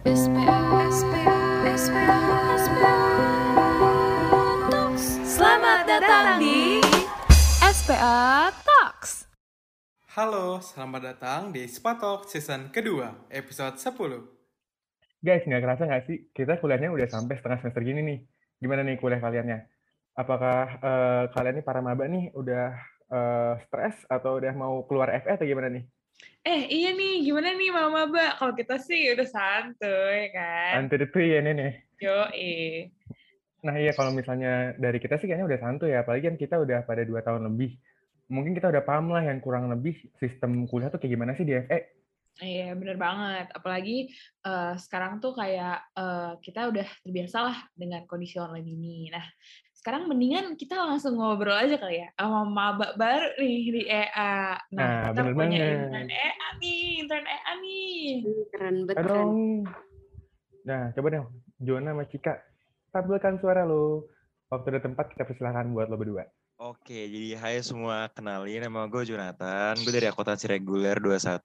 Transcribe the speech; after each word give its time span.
Selamat 0.00 0.16
datang 5.84 6.40
di 6.40 6.80
SPA 7.60 8.48
Talks. 8.64 9.28
Halo, 10.16 10.64
selamat 10.64 11.00
datang 11.04 11.52
di 11.52 11.68
Spatok 11.68 12.24
season 12.32 12.72
kedua, 12.72 13.12
episode 13.28 13.76
10. 13.76 15.20
Guys, 15.20 15.44
nggak 15.44 15.62
kerasa 15.68 15.84
nggak 15.84 16.08
sih? 16.08 16.32
Kita 16.32 16.56
kuliahnya 16.64 16.88
udah 16.88 17.04
sampai 17.04 17.36
setengah 17.36 17.60
semester 17.60 17.84
gini 17.84 18.00
nih. 18.00 18.24
Gimana 18.56 18.80
nih 18.80 18.96
kuliah 18.96 19.20
kaliannya? 19.20 19.68
Apakah 20.16 20.80
eh, 20.80 21.24
kalian 21.28 21.60
nih 21.60 21.66
para 21.68 21.84
maba 21.84 22.08
nih 22.08 22.32
udah 22.32 22.72
eh, 23.04 23.52
stres 23.68 24.00
atau 24.08 24.40
udah 24.40 24.56
mau 24.56 24.80
keluar 24.88 25.12
FE 25.20 25.36
atau 25.36 25.44
gimana 25.44 25.68
nih? 25.68 25.84
Eh 26.40 26.72
iya 26.72 26.96
nih, 26.96 27.20
gimana 27.20 27.52
nih 27.52 27.68
Mama 27.68 28.08
Mbak? 28.08 28.32
Kalau 28.40 28.52
kita 28.56 28.80
sih 28.80 29.12
udah 29.12 29.28
santuy 29.28 30.32
kan. 30.32 30.88
Anti 30.88 30.96
itu 30.96 31.18
ya 31.20 31.38
nih 31.44 31.52
nih. 31.52 31.72
Yo 32.00 32.18
eh. 32.32 32.88
Nah 33.60 33.76
iya 33.76 33.92
kalau 33.92 34.08
misalnya 34.16 34.72
dari 34.80 34.96
kita 34.96 35.20
sih 35.20 35.28
kayaknya 35.28 35.52
udah 35.52 35.60
santuy 35.60 35.92
ya. 35.92 36.00
Apalagi 36.00 36.32
kan 36.32 36.36
kita 36.40 36.56
udah 36.56 36.88
pada 36.88 37.04
dua 37.04 37.20
tahun 37.20 37.44
lebih. 37.52 37.76
Mungkin 38.32 38.56
kita 38.56 38.72
udah 38.72 38.80
paham 38.80 39.12
lah 39.12 39.20
yang 39.20 39.36
kurang 39.44 39.68
lebih 39.68 40.00
sistem 40.16 40.64
kuliah 40.64 40.88
tuh 40.88 40.96
kayak 40.96 41.12
gimana 41.12 41.36
sih 41.36 41.44
di 41.44 41.52
FE. 41.60 41.80
Iya 42.40 42.72
bener 42.72 42.96
banget. 42.96 43.52
Apalagi 43.52 44.08
eh, 44.48 44.74
sekarang 44.80 45.20
tuh 45.20 45.36
kayak 45.36 45.92
eh, 45.92 46.32
kita 46.40 46.72
udah 46.72 46.88
terbiasa 47.04 47.38
lah 47.44 47.58
dengan 47.76 48.08
kondisi 48.08 48.40
online 48.40 48.64
ini. 48.64 49.12
Nah 49.12 49.28
sekarang 49.80 50.12
mendingan 50.12 50.60
kita 50.60 50.76
langsung 50.76 51.16
ngobrol 51.16 51.56
aja 51.56 51.80
kali 51.80 52.04
ya 52.04 52.12
sama 52.20 52.44
maba 52.44 52.92
baru 53.00 53.32
nih 53.40 53.58
di 53.72 53.82
EA. 53.88 54.60
Nah, 54.76 55.08
kita 55.08 55.24
bener 55.24 55.32
punya 55.32 55.56
banget. 55.56 55.72
intern 55.72 56.08
EA 56.12 56.48
nih, 56.60 56.84
intern 57.00 57.24
EA 57.24 57.52
nih. 57.64 58.04
Keren 58.52 58.76
banget. 58.84 59.04
Nah 60.68 60.82
coba 60.92 61.06
dong, 61.08 61.28
Jona 61.64 61.96
sama 61.96 62.04
Cika. 62.04 62.34
Tampilkan 62.92 63.40
suara 63.40 63.64
lo. 63.64 64.04
Waktu 64.52 64.76
dan 64.76 64.92
tempat 64.92 65.16
kita 65.16 65.24
persilahkan 65.24 65.72
buat 65.72 65.88
lo 65.88 65.96
berdua. 65.96 66.28
Oke, 66.60 67.08
jadi 67.08 67.40
hai 67.40 67.56
semua, 67.64 68.12
kenalin 68.12 68.60
nama 68.60 68.84
gue 68.84 69.08
Jonathan, 69.08 69.72
gue 69.80 69.92
dari 69.96 70.12
akuntansi 70.12 70.44
reguler 70.44 71.00
21. 71.00 71.40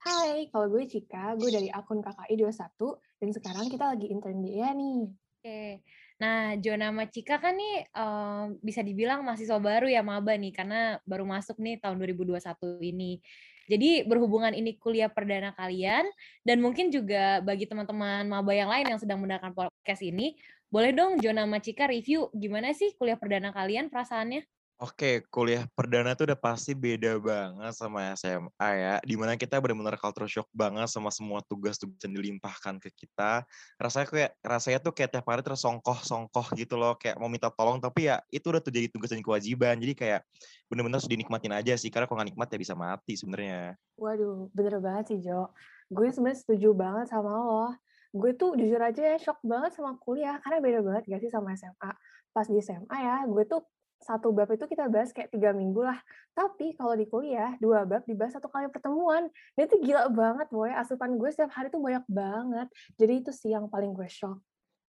Hai, 0.00 0.48
kalau 0.48 0.72
gue 0.72 0.88
Cika, 0.88 1.36
gue 1.36 1.52
dari 1.52 1.68
akun 1.68 2.00
KKI 2.00 2.32
21 2.48 2.96
dan 3.20 3.28
sekarang 3.36 3.68
kita 3.68 3.92
lagi 3.92 4.08
intern 4.08 4.40
di 4.40 4.56
EA 4.56 4.72
nih. 4.72 5.00
Oke. 5.12 5.84
Nah, 6.18 6.58
Jona 6.58 6.90
sama 6.90 7.06
Cika 7.06 7.38
kan 7.38 7.54
nih 7.54 7.86
em, 7.94 8.58
bisa 8.58 8.82
dibilang 8.82 9.22
mahasiswa 9.22 9.54
baru 9.62 9.86
ya 9.86 10.02
maba 10.02 10.34
nih 10.34 10.50
karena 10.50 10.98
baru 11.06 11.22
masuk 11.22 11.62
nih 11.62 11.78
tahun 11.78 11.94
2021 12.02 12.82
ini. 12.82 13.22
Jadi 13.70 14.02
berhubungan 14.02 14.50
ini 14.56 14.74
kuliah 14.80 15.06
perdana 15.12 15.54
kalian 15.54 16.08
dan 16.42 16.58
mungkin 16.58 16.90
juga 16.90 17.38
bagi 17.44 17.70
teman-teman 17.70 18.26
maba 18.26 18.50
yang 18.50 18.66
lain 18.72 18.96
yang 18.96 19.00
sedang 19.00 19.22
mendengarkan 19.22 19.54
podcast 19.54 20.02
ini, 20.02 20.34
boleh 20.72 20.90
dong 20.90 21.22
Jona 21.22 21.46
sama 21.46 21.58
Cika 21.62 21.86
review 21.86 22.32
gimana 22.34 22.74
sih 22.74 22.96
kuliah 22.98 23.16
perdana 23.20 23.54
kalian 23.54 23.86
perasaannya? 23.86 24.57
Oke, 24.78 25.26
kuliah 25.34 25.66
perdana 25.74 26.14
tuh 26.14 26.30
udah 26.30 26.38
pasti 26.38 26.70
beda 26.70 27.18
banget 27.18 27.74
sama 27.74 28.14
SMA 28.14 28.68
ya, 28.78 28.94
di 29.02 29.18
mana 29.18 29.34
kita 29.34 29.58
benar-benar 29.58 29.98
culture 29.98 30.30
shock 30.30 30.46
banget 30.54 30.86
sama 30.86 31.10
semua 31.10 31.42
tugas-tugas 31.42 31.98
yang 32.06 32.14
dilimpahkan 32.14 32.78
ke 32.78 32.86
kita. 32.94 33.42
Rasanya 33.74 34.06
kayak, 34.06 34.30
rasanya 34.38 34.78
tuh 34.78 34.94
kayak 34.94 35.10
tiap 35.18 35.26
hari 35.26 35.42
tersongkoh-songkoh 35.42 36.54
gitu 36.54 36.78
loh, 36.78 36.94
kayak 36.94 37.18
mau 37.18 37.26
minta 37.26 37.50
tolong, 37.50 37.82
tapi 37.82 38.06
ya 38.06 38.22
itu 38.30 38.54
udah 38.54 38.62
tuh 38.62 38.70
jadi 38.70 38.86
tugas 38.86 39.10
dan 39.10 39.18
kewajiban. 39.18 39.82
Jadi 39.82 39.98
kayak 39.98 40.22
bener-bener 40.70 41.02
harus 41.02 41.10
dinikmatin 41.10 41.58
aja 41.58 41.74
sih, 41.74 41.90
karena 41.90 42.06
kalau 42.06 42.22
nggak 42.22 42.30
nikmat 42.38 42.46
ya 42.46 42.58
bisa 42.62 42.74
mati 42.78 43.18
sebenarnya. 43.18 43.74
Waduh, 43.98 44.46
bener 44.54 44.78
banget 44.78 45.04
sih 45.10 45.18
Jo. 45.26 45.50
Gue 45.90 46.14
sebenarnya 46.14 46.38
setuju 46.38 46.70
banget 46.78 47.10
sama 47.10 47.34
lo. 47.34 47.74
Gue 48.14 48.30
tuh 48.38 48.54
jujur 48.54 48.78
aja 48.78 49.02
ya 49.10 49.18
shock 49.18 49.42
banget 49.42 49.74
sama 49.74 49.98
kuliah 49.98 50.38
karena 50.38 50.62
beda 50.62 50.78
banget 50.86 51.02
gak 51.10 51.20
sih 51.26 51.30
sama 51.34 51.58
SMA. 51.58 51.90
Pas 52.30 52.46
di 52.46 52.62
SMA 52.62 52.94
ya, 53.02 53.16
gue 53.26 53.42
tuh 53.42 53.66
satu 54.02 54.30
bab 54.30 54.48
itu 54.54 54.64
kita 54.64 54.86
bahas 54.86 55.10
kayak 55.10 55.34
tiga 55.34 55.50
minggu 55.50 55.82
lah. 55.82 55.98
Tapi 56.32 56.78
kalau 56.78 56.94
di 56.94 57.06
kuliah, 57.10 57.58
dua 57.58 57.82
bab 57.82 58.06
dibahas 58.06 58.38
satu 58.38 58.46
kali 58.46 58.70
pertemuan. 58.70 59.26
Dan 59.58 59.62
itu 59.66 59.76
gila 59.82 60.06
banget, 60.08 60.48
boy. 60.48 60.70
Asupan 60.70 61.18
gue 61.18 61.28
setiap 61.28 61.50
hari 61.52 61.68
tuh 61.68 61.82
banyak 61.82 62.06
banget. 62.06 62.68
Jadi 62.96 63.12
itu 63.26 63.30
sih 63.34 63.50
yang 63.52 63.66
paling 63.66 63.92
gue 63.92 64.06
shock. 64.06 64.38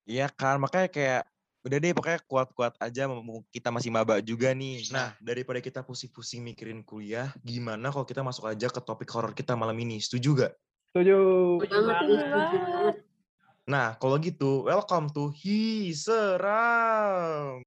Iya 0.10 0.30
kan, 0.34 0.58
makanya 0.58 0.90
kayak 0.90 1.22
udah 1.60 1.78
deh 1.78 1.92
pokoknya 1.92 2.20
kuat-kuat 2.24 2.74
aja 2.80 3.04
kita 3.52 3.70
masih 3.70 3.92
maba 3.92 4.24
juga 4.24 4.56
nih. 4.56 4.90
Nah, 4.96 5.14
daripada 5.20 5.60
kita 5.60 5.84
pusing-pusing 5.84 6.42
mikirin 6.42 6.82
kuliah, 6.88 7.30
gimana 7.44 7.92
kalau 7.92 8.08
kita 8.08 8.24
masuk 8.24 8.48
aja 8.48 8.72
ke 8.72 8.80
topik 8.80 9.12
horor 9.12 9.36
kita 9.36 9.54
malam 9.60 9.76
ini? 9.78 10.00
Setuju 10.00 10.48
gak? 10.48 10.54
Setuju. 10.96 11.20
Setuju 11.62 11.80
banget, 11.86 11.96
Setuju 12.00 12.16
setuju 12.16 12.58
banget. 12.72 12.96
Nah, 13.70 13.94
kalau 14.02 14.18
gitu, 14.18 14.66
welcome 14.66 15.14
to 15.14 15.30
Hi 15.30 15.94
Seram. 15.94 17.62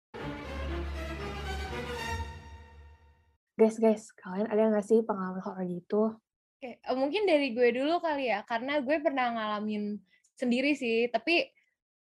Guys, 3.62 3.78
guys, 3.78 4.11
kalian 4.19 4.50
ada 4.50 4.75
nggak 4.75 4.83
sih 4.83 5.06
pengalaman 5.06 5.39
horor 5.39 5.62
gitu? 5.71 6.19
Oke, 6.59 6.83
eh, 6.83 6.97
mungkin 6.99 7.31
dari 7.31 7.55
gue 7.55 7.71
dulu 7.71 8.03
kali 8.03 8.27
ya, 8.27 8.43
karena 8.43 8.83
gue 8.83 8.99
pernah 8.99 9.31
ngalamin 9.39 10.03
sendiri 10.34 10.75
sih, 10.75 11.06
tapi 11.15 11.47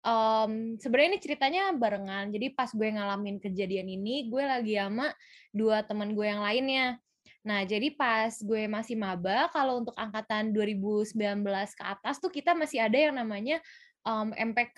em, 0.05 0.77
sebenarnya 0.77 1.17
ini 1.17 1.21
ceritanya 1.25 1.73
barengan. 1.73 2.29
Jadi 2.29 2.53
pas 2.53 2.69
gue 2.69 2.85
ngalamin 2.93 3.41
kejadian 3.41 3.89
ini, 3.89 4.29
gue 4.29 4.43
lagi 4.45 4.77
sama 4.77 5.09
dua 5.49 5.81
teman 5.81 6.13
gue 6.13 6.29
yang 6.29 6.45
lainnya. 6.45 7.01
Nah, 7.41 7.65
jadi 7.65 7.89
pas 7.97 8.37
gue 8.37 8.69
masih 8.69 8.93
maba, 8.93 9.49
kalau 9.49 9.81
untuk 9.81 9.97
angkatan 9.97 10.53
2019 10.53 11.17
ke 11.73 11.81
atas 11.81 12.21
tuh 12.21 12.29
kita 12.29 12.53
masih 12.53 12.85
ada 12.85 13.01
yang 13.01 13.17
namanya 13.17 13.57
em, 14.05 14.29
MPK 14.53 14.77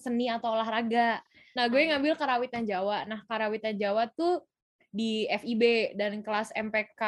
seni 0.00 0.32
atau 0.32 0.56
olahraga. 0.56 1.20
Nah, 1.52 1.68
gue 1.68 1.84
ngambil 1.84 2.16
karawitan 2.16 2.64
Jawa. 2.64 3.04
Nah, 3.04 3.20
karawitan 3.28 3.76
Jawa 3.76 4.08
tuh 4.08 4.40
di 4.94 5.26
FIB 5.26 5.94
dan 5.98 6.22
kelas 6.22 6.54
MPK 6.54 7.02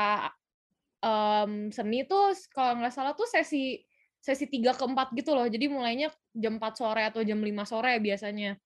em, 1.06 1.70
seni 1.70 2.02
tuh 2.02 2.34
kalau 2.50 2.82
nggak 2.82 2.91
salah 2.91 3.14
tuh 3.14 3.30
sesi 3.30 3.78
sesi 4.19 4.50
3 4.50 4.74
ke 4.74 4.84
4 4.91 5.14
gitu 5.14 5.30
loh. 5.38 5.47
Jadi 5.47 5.70
mulainya 5.70 6.10
jam 6.34 6.58
4 6.58 6.74
sore 6.74 7.06
atau 7.06 7.22
jam 7.22 7.38
5 7.38 7.62
sore 7.62 8.02
biasanya. 8.02 8.58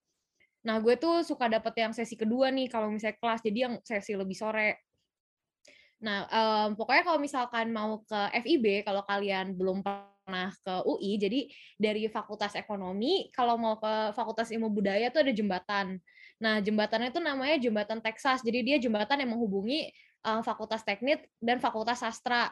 Nah, 0.64 0.76
gue 0.80 0.96
tuh 0.96 1.20
suka 1.20 1.52
dapet 1.52 1.84
yang 1.84 1.92
sesi 1.92 2.16
kedua 2.16 2.48
nih 2.48 2.72
kalau 2.72 2.88
misalnya 2.88 3.20
kelas. 3.20 3.40
Jadi 3.44 3.58
yang 3.60 3.74
sesi 3.84 4.16
lebih 4.16 4.32
sore. 4.32 4.88
Nah, 6.00 6.24
em, 6.32 6.80
pokoknya 6.80 7.04
kalau 7.04 7.20
misalkan 7.20 7.68
mau 7.76 8.00
ke 8.08 8.20
FIB, 8.40 8.88
kalau 8.88 9.04
kalian 9.04 9.52
belum 9.52 9.84
pernah 9.84 10.48
ke 10.64 10.74
UI, 10.88 11.20
jadi 11.20 11.40
dari 11.76 12.08
Fakultas 12.08 12.56
Ekonomi, 12.56 13.28
kalau 13.36 13.60
mau 13.60 13.76
ke 13.76 14.16
Fakultas 14.16 14.48
Ilmu 14.48 14.72
Budaya 14.72 15.12
tuh 15.12 15.28
ada 15.28 15.32
jembatan. 15.36 16.00
Nah, 16.40 16.58
jembatannya 16.64 17.12
itu 17.12 17.20
namanya 17.20 17.56
Jembatan 17.60 18.00
Texas. 18.00 18.40
Jadi 18.40 18.64
dia 18.64 18.76
jembatan 18.80 19.20
yang 19.20 19.36
menghubungi 19.36 19.92
eh, 20.24 20.42
Fakultas 20.42 20.82
Teknik 20.82 21.28
dan 21.38 21.60
Fakultas 21.60 22.00
Sastra. 22.00 22.48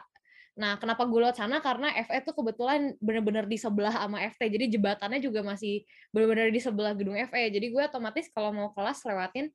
Nah, 0.59 0.75
kenapa 0.75 1.07
gue 1.07 1.19
lewat 1.23 1.39
sana? 1.39 1.63
Karena 1.63 1.89
FE 2.03 2.19
tuh 2.21 2.35
kebetulan 2.35 2.93
bener-bener 2.99 3.47
di 3.47 3.55
sebelah 3.55 3.95
sama 3.95 4.19
FT. 4.27 4.41
Jadi 4.51 4.65
jembatannya 4.77 5.19
juga 5.23 5.39
masih 5.39 5.87
bener-bener 6.11 6.51
di 6.51 6.59
sebelah 6.59 6.93
gedung 6.93 7.15
FE. 7.15 7.43
Jadi 7.49 7.65
gue 7.71 7.81
otomatis 7.81 8.27
kalau 8.29 8.51
mau 8.51 8.69
kelas 8.75 9.01
lewatin 9.07 9.47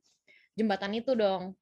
jembatan 0.56 0.92
itu 0.96 1.12
dong. 1.12 1.52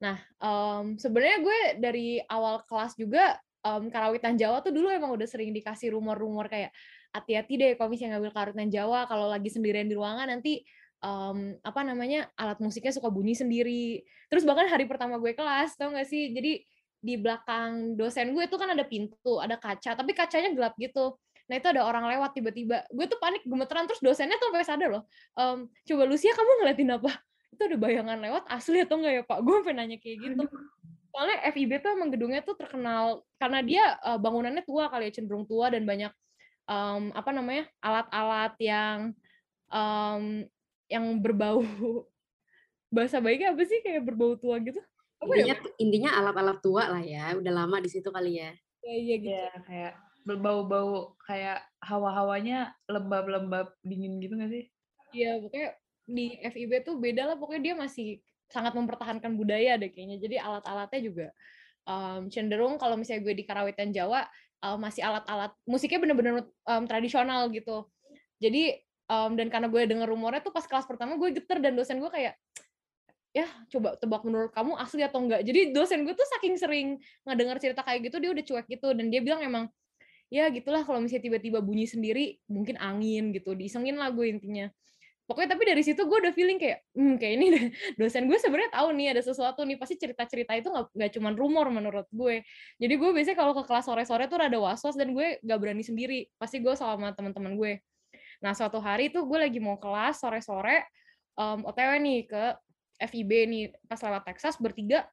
Nah, 0.00 0.16
em, 0.40 0.96
sebenarnya 0.96 1.38
gue 1.44 1.58
dari 1.80 2.08
awal 2.32 2.64
kelas 2.64 2.96
juga 2.96 3.36
em, 3.60 3.92
karawitan 3.92 4.40
Jawa 4.40 4.64
tuh 4.64 4.72
dulu 4.72 4.88
emang 4.88 5.12
udah 5.12 5.28
sering 5.28 5.52
dikasih 5.52 5.92
rumor-rumor 5.92 6.48
kayak 6.48 6.72
hati-hati 7.12 7.56
deh 7.56 7.72
kalau 7.76 7.92
misalnya 7.92 8.16
ngambil 8.16 8.32
karawitan 8.32 8.70
Jawa 8.72 9.08
kalau 9.08 9.28
lagi 9.28 9.48
sendirian 9.48 9.88
di 9.88 9.96
ruangan 9.96 10.28
nanti 10.28 10.64
em, 11.02 11.38
apa 11.60 11.80
namanya 11.84 12.30
alat 12.38 12.58
musiknya 12.62 12.92
suka 12.94 13.12
bunyi 13.12 13.36
sendiri. 13.36 14.04
Terus 14.32 14.46
bahkan 14.48 14.68
hari 14.68 14.88
pertama 14.88 15.20
gue 15.20 15.32
kelas, 15.36 15.76
tau 15.76 15.92
gak 15.92 16.08
sih? 16.08 16.32
Jadi 16.32 16.64
di 16.96 17.14
belakang 17.20 17.94
dosen 17.94 18.32
gue 18.32 18.44
tuh 18.48 18.58
kan 18.58 18.72
ada 18.72 18.82
pintu, 18.82 19.38
ada 19.38 19.60
kaca, 19.60 19.94
tapi 19.94 20.16
kacanya 20.16 20.50
gelap 20.56 20.74
gitu. 20.80 21.14
Nah 21.46 21.54
itu 21.54 21.66
ada 21.70 21.86
orang 21.86 22.10
lewat 22.10 22.34
tiba-tiba. 22.34 22.82
Gue 22.90 23.06
tuh 23.06 23.18
panik 23.22 23.46
gemeteran 23.46 23.86
terus 23.86 24.02
dosennya 24.02 24.40
tuh 24.40 24.50
sampai 24.50 24.66
sadar 24.66 24.88
loh. 24.90 25.02
Em, 25.38 25.70
coba 25.86 26.02
Lucia 26.08 26.32
kamu 26.34 26.52
ngeliatin 26.62 26.90
apa? 26.96 27.12
Itu 27.54 27.62
ada 27.70 27.76
bayangan 27.78 28.18
lewat 28.18 28.44
asli 28.50 28.82
atau 28.82 28.98
enggak 28.98 29.14
ya 29.14 29.22
Pak? 29.22 29.38
Gue 29.46 29.54
sampai 29.62 29.74
nanya 29.78 29.96
kayak 30.02 30.18
gitu. 30.18 30.44
Soalnya 31.14 31.38
FIB 31.48 31.72
tuh 31.80 31.90
emang 31.96 32.10
gedungnya 32.12 32.44
tuh 32.44 32.58
terkenal 32.58 33.24
karena 33.40 33.60
dia 33.62 33.84
eh, 33.96 34.18
bangunannya 34.18 34.66
tua 34.66 34.90
kali 34.90 35.08
ya 35.08 35.22
cenderung 35.22 35.46
tua 35.46 35.70
dan 35.70 35.86
banyak 35.86 36.12
em, 36.66 37.02
apa 37.14 37.30
namanya 37.30 37.64
alat-alat 37.80 38.52
yang 38.60 38.98
em, 39.70 40.44
yang 40.86 41.18
berbau 41.18 41.62
bahasa 42.94 43.18
baiknya 43.18 43.52
apa 43.52 43.62
sih 43.66 43.82
kayak 43.82 44.06
berbau 44.06 44.38
tua 44.38 44.62
gitu? 44.62 44.78
Apa 45.20 45.32
ya? 45.32 45.42
Intinya, 45.42 45.56
intinya 45.80 46.10
alat-alat 46.22 46.58
tua 46.62 46.84
lah 46.86 47.02
ya. 47.02 47.34
Udah 47.34 47.52
lama 47.52 47.82
di 47.82 47.90
situ 47.90 48.08
kali 48.08 48.38
ya. 48.38 48.50
Ya, 48.86 48.94
iya 48.94 49.14
gitu. 49.18 49.32
Ya 49.34 49.50
kayak 49.66 49.92
berbau-bau 50.26 51.14
kayak 51.22 51.62
hawa-hawanya 51.82 52.74
lembab-lembab 52.90 53.74
dingin 53.86 54.18
gitu 54.18 54.34
gak 54.38 54.50
sih? 54.50 54.64
Iya, 55.14 55.38
pokoknya 55.38 55.70
di 56.06 56.26
FIB 56.42 56.72
tuh 56.82 56.98
beda 56.98 57.22
lah. 57.32 57.36
Pokoknya 57.38 57.62
dia 57.72 57.74
masih 57.78 58.08
sangat 58.46 58.74
mempertahankan 58.74 59.34
budaya 59.34 59.78
deh 59.78 59.90
kayaknya. 59.90 60.18
Jadi 60.22 60.36
alat-alatnya 60.38 61.00
juga 61.02 61.26
em, 61.86 62.30
cenderung 62.30 62.78
kalau 62.78 62.94
misalnya 62.94 63.22
gue 63.26 63.34
di 63.34 63.44
Karawitan 63.46 63.90
Jawa, 63.90 64.26
uh, 64.64 64.78
masih 64.80 65.04
alat-alat 65.04 65.52
musiknya 65.68 66.00
bener-bener 66.00 66.46
um, 66.66 66.82
tradisional 66.88 67.48
gitu. 67.52 67.86
Jadi 68.40 68.76
um, 69.10 69.34
dan 69.38 69.46
karena 69.50 69.70
gue 69.70 69.82
denger 69.86 70.08
rumornya 70.08 70.42
tuh 70.42 70.54
pas 70.54 70.64
kelas 70.66 70.86
pertama 70.86 71.18
gue 71.18 71.34
geter 71.34 71.58
dan 71.62 71.74
dosen 71.74 71.98
gue 72.02 72.10
kayak 72.10 72.34
ya 73.36 73.44
coba 73.68 74.00
tebak 74.00 74.24
menurut 74.24 74.48
kamu 74.48 74.80
asli 74.80 75.04
atau 75.04 75.20
enggak. 75.20 75.44
Jadi 75.44 75.76
dosen 75.76 76.08
gue 76.08 76.16
tuh 76.16 76.24
saking 76.36 76.56
sering 76.56 76.96
ngedenger 77.28 77.60
cerita 77.60 77.84
kayak 77.84 78.08
gitu 78.08 78.16
dia 78.16 78.30
udah 78.32 78.44
cuek 78.48 78.66
gitu 78.72 78.88
dan 78.96 79.12
dia 79.12 79.20
bilang 79.20 79.44
emang 79.44 79.64
ya 80.32 80.48
gitulah 80.50 80.82
kalau 80.82 80.98
misalnya 80.98 81.30
tiba-tiba 81.30 81.62
bunyi 81.62 81.86
sendiri 81.86 82.40
mungkin 82.50 82.80
angin 82.80 83.30
gitu 83.36 83.52
diisengin 83.52 84.00
lah 84.00 84.08
gue 84.08 84.26
intinya. 84.32 84.72
Pokoknya 85.26 85.58
tapi 85.58 85.66
dari 85.66 85.82
situ 85.82 86.06
gue 86.06 86.18
udah 86.22 86.32
feeling 86.32 86.56
kayak 86.56 86.86
hmm 86.96 87.18
kayak 87.18 87.32
ini 87.36 87.46
dosen 88.00 88.24
gue 88.24 88.38
sebenarnya 88.40 88.72
tahu 88.72 88.88
nih 88.96 89.06
ada 89.12 89.22
sesuatu 89.26 89.68
nih 89.68 89.76
pasti 89.76 90.00
cerita-cerita 90.00 90.56
itu 90.56 90.70
nggak 90.72 90.96
nggak 90.96 91.10
cuma 91.18 91.28
rumor 91.36 91.68
menurut 91.68 92.08
gue. 92.08 92.40
Jadi 92.80 92.94
gue 92.96 93.10
biasanya 93.12 93.36
kalau 93.36 93.52
ke 93.52 93.68
kelas 93.68 93.84
sore-sore 93.84 94.24
tuh 94.32 94.38
rada 94.40 94.56
was-was 94.56 94.96
dan 94.96 95.12
gue 95.12 95.42
gak 95.44 95.58
berani 95.60 95.84
sendiri 95.84 96.30
pasti 96.40 96.64
gue 96.64 96.72
sama 96.72 97.12
teman-teman 97.12 97.52
gue 97.58 97.72
nah 98.40 98.52
suatu 98.52 98.78
hari 98.82 99.08
tuh 99.08 99.24
gue 99.24 99.38
lagi 99.38 99.58
mau 99.60 99.80
kelas 99.80 100.20
sore-sore 100.20 100.84
um, 101.36 101.64
otw 101.68 101.96
nih 102.00 102.26
ke 102.28 102.44
FIB 102.96 103.30
nih 103.48 103.64
pas 103.84 104.00
lewat 104.00 104.24
Texas 104.24 104.56
bertiga 104.56 105.04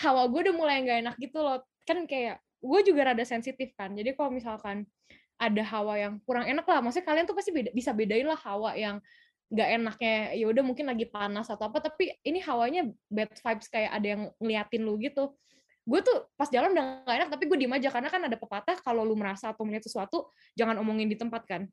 hawa 0.00 0.24
gue 0.28 0.40
udah 0.48 0.54
mulai 0.56 0.80
nggak 0.80 0.98
enak 1.04 1.14
gitu 1.20 1.44
loh. 1.44 1.60
Kan 1.84 2.08
kayak 2.08 2.40
gue 2.62 2.80
juga 2.86 3.12
rada 3.12 3.24
sensitif 3.26 3.74
kan 3.74 3.92
jadi 3.92 4.14
kalau 4.14 4.30
misalkan 4.30 4.86
ada 5.34 5.62
hawa 5.66 5.98
yang 5.98 6.22
kurang 6.22 6.46
enak 6.46 6.62
lah 6.62 6.78
maksudnya 6.78 7.10
kalian 7.10 7.26
tuh 7.26 7.34
pasti 7.34 7.50
beda, 7.50 7.74
bisa 7.74 7.90
bedain 7.90 8.22
lah 8.22 8.38
hawa 8.38 8.78
yang 8.78 9.02
nggak 9.50 9.68
enaknya 9.74 10.14
ya 10.38 10.46
udah 10.46 10.62
mungkin 10.62 10.86
lagi 10.86 11.10
panas 11.10 11.50
atau 11.50 11.66
apa 11.66 11.82
tapi 11.82 12.14
ini 12.22 12.38
hawanya 12.40 12.86
bad 13.10 13.34
vibes 13.34 13.66
kayak 13.68 13.90
ada 13.92 14.06
yang 14.06 14.22
ngeliatin 14.40 14.82
lu 14.86 14.96
gitu. 15.02 15.34
Gue 15.82 15.98
tuh 15.98 16.30
pas 16.38 16.46
jalan 16.46 16.70
udah 16.78 17.02
gak 17.02 17.16
enak 17.18 17.28
tapi 17.34 17.44
gue 17.50 17.58
diem 17.58 17.74
aja 17.74 17.90
karena 17.90 18.06
kan 18.06 18.22
ada 18.22 18.38
pepatah 18.38 18.78
kalau 18.86 19.02
lu 19.02 19.18
merasa 19.18 19.50
atau 19.50 19.66
melihat 19.66 19.82
sesuatu 19.82 20.30
jangan 20.54 20.78
omongin 20.78 21.10
di 21.10 21.18
tempat 21.18 21.42
kan 21.42 21.66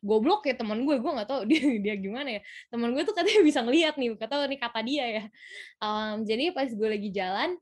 goblok 0.00 0.48
ya 0.48 0.54
teman 0.56 0.82
gue 0.82 0.96
gue 0.98 1.12
nggak 1.14 1.28
tahu 1.28 1.40
dia 1.50 1.62
dia 1.78 1.94
gimana 1.98 2.38
ya. 2.38 2.40
Teman 2.72 2.90
gue 2.96 3.02
tuh 3.06 3.14
katanya 3.14 3.42
bisa 3.44 3.60
ngeliat 3.62 3.94
nih 4.00 4.16
kata 4.18 4.34
ini 4.48 4.56
kata 4.58 4.80
dia 4.82 5.04
ya. 5.06 5.24
Um, 5.78 6.24
jadi 6.26 6.50
pas 6.50 6.66
gue 6.66 6.88
lagi 6.88 7.08
jalan 7.12 7.54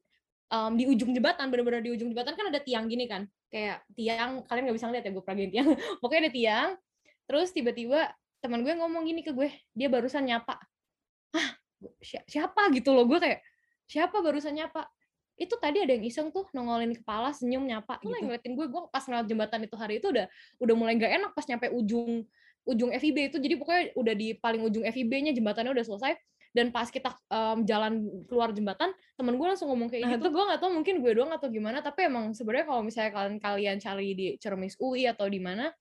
um, 0.52 0.72
di 0.76 0.84
ujung 0.88 1.10
jembatan 1.12 1.48
bener-bener 1.52 1.82
di 1.82 1.90
ujung 1.92 2.08
jembatan 2.12 2.32
kan 2.36 2.46
ada 2.48 2.60
tiang 2.62 2.86
gini 2.86 3.04
kan. 3.10 3.26
Kayak 3.52 3.84
tiang 3.92 4.46
kalian 4.48 4.62
nggak 4.70 4.76
bisa 4.78 4.86
ngeliat 4.88 5.04
ya 5.04 5.12
gue 5.12 5.24
peragain 5.24 5.50
tiang. 5.50 5.66
Pokoknya 6.00 6.28
ada 6.28 6.32
tiang 6.32 6.68
terus 7.26 7.48
tiba-tiba 7.54 8.12
teman 8.42 8.66
gue 8.66 8.74
ngomong 8.74 9.06
gini 9.06 9.22
ke 9.22 9.30
gue 9.34 9.48
dia 9.74 9.88
barusan 9.90 10.24
nyapa. 10.26 10.56
Ah 11.32 11.48
siapa? 12.02 12.70
gitu 12.70 12.94
loh 12.94 13.06
gue 13.06 13.18
kayak 13.18 13.40
siapa 13.90 14.22
barusan 14.22 14.54
nyapa 14.54 14.86
itu 15.42 15.54
tadi 15.58 15.82
ada 15.82 15.92
yang 15.92 16.04
iseng 16.06 16.30
tuh 16.30 16.46
nongolin 16.54 16.94
kepala 16.94 17.34
senyum 17.34 17.66
nyapa. 17.66 17.98
Gitu. 17.98 18.14
ngeliatin 18.14 18.54
gue 18.54 18.66
gue 18.70 18.82
pas 18.88 19.02
ngeliat 19.02 19.26
jembatan 19.26 19.60
itu 19.66 19.76
hari 19.76 19.98
itu 19.98 20.08
udah 20.14 20.26
udah 20.62 20.74
mulai 20.78 20.94
gak 20.94 21.12
enak 21.18 21.30
pas 21.34 21.44
nyampe 21.50 21.66
ujung 21.74 22.22
ujung 22.62 22.90
FIB 22.94 23.34
itu. 23.34 23.36
Jadi 23.42 23.54
pokoknya 23.58 23.82
udah 23.98 24.14
di 24.14 24.28
paling 24.38 24.62
ujung 24.62 24.84
FIB-nya 24.86 25.34
jembatannya 25.34 25.74
udah 25.74 25.84
selesai. 25.84 26.14
Dan 26.52 26.68
pas 26.68 26.84
kita 26.92 27.08
um, 27.32 27.64
jalan 27.64 28.04
keluar 28.28 28.52
jembatan 28.52 28.92
temen 29.16 29.40
gue 29.40 29.46
langsung 29.48 29.72
ngomong 29.72 29.88
kayak 29.88 30.04
nah, 30.04 30.12
gitu. 30.20 30.28
gue 30.28 30.44
gak 30.52 30.60
tau 30.60 30.68
mungkin 30.68 31.00
gue 31.00 31.12
doang 31.16 31.32
atau 31.32 31.48
gimana 31.48 31.80
tapi 31.80 32.12
emang 32.12 32.36
sebenarnya 32.36 32.68
kalau 32.68 32.82
misalnya 32.84 33.08
kalian 33.16 33.36
kalian 33.40 33.76
cari 33.80 34.12
di 34.12 34.26
Cermis 34.36 34.76
UI 34.76 35.08
atau 35.08 35.32
di 35.32 35.40
mana 35.40 35.72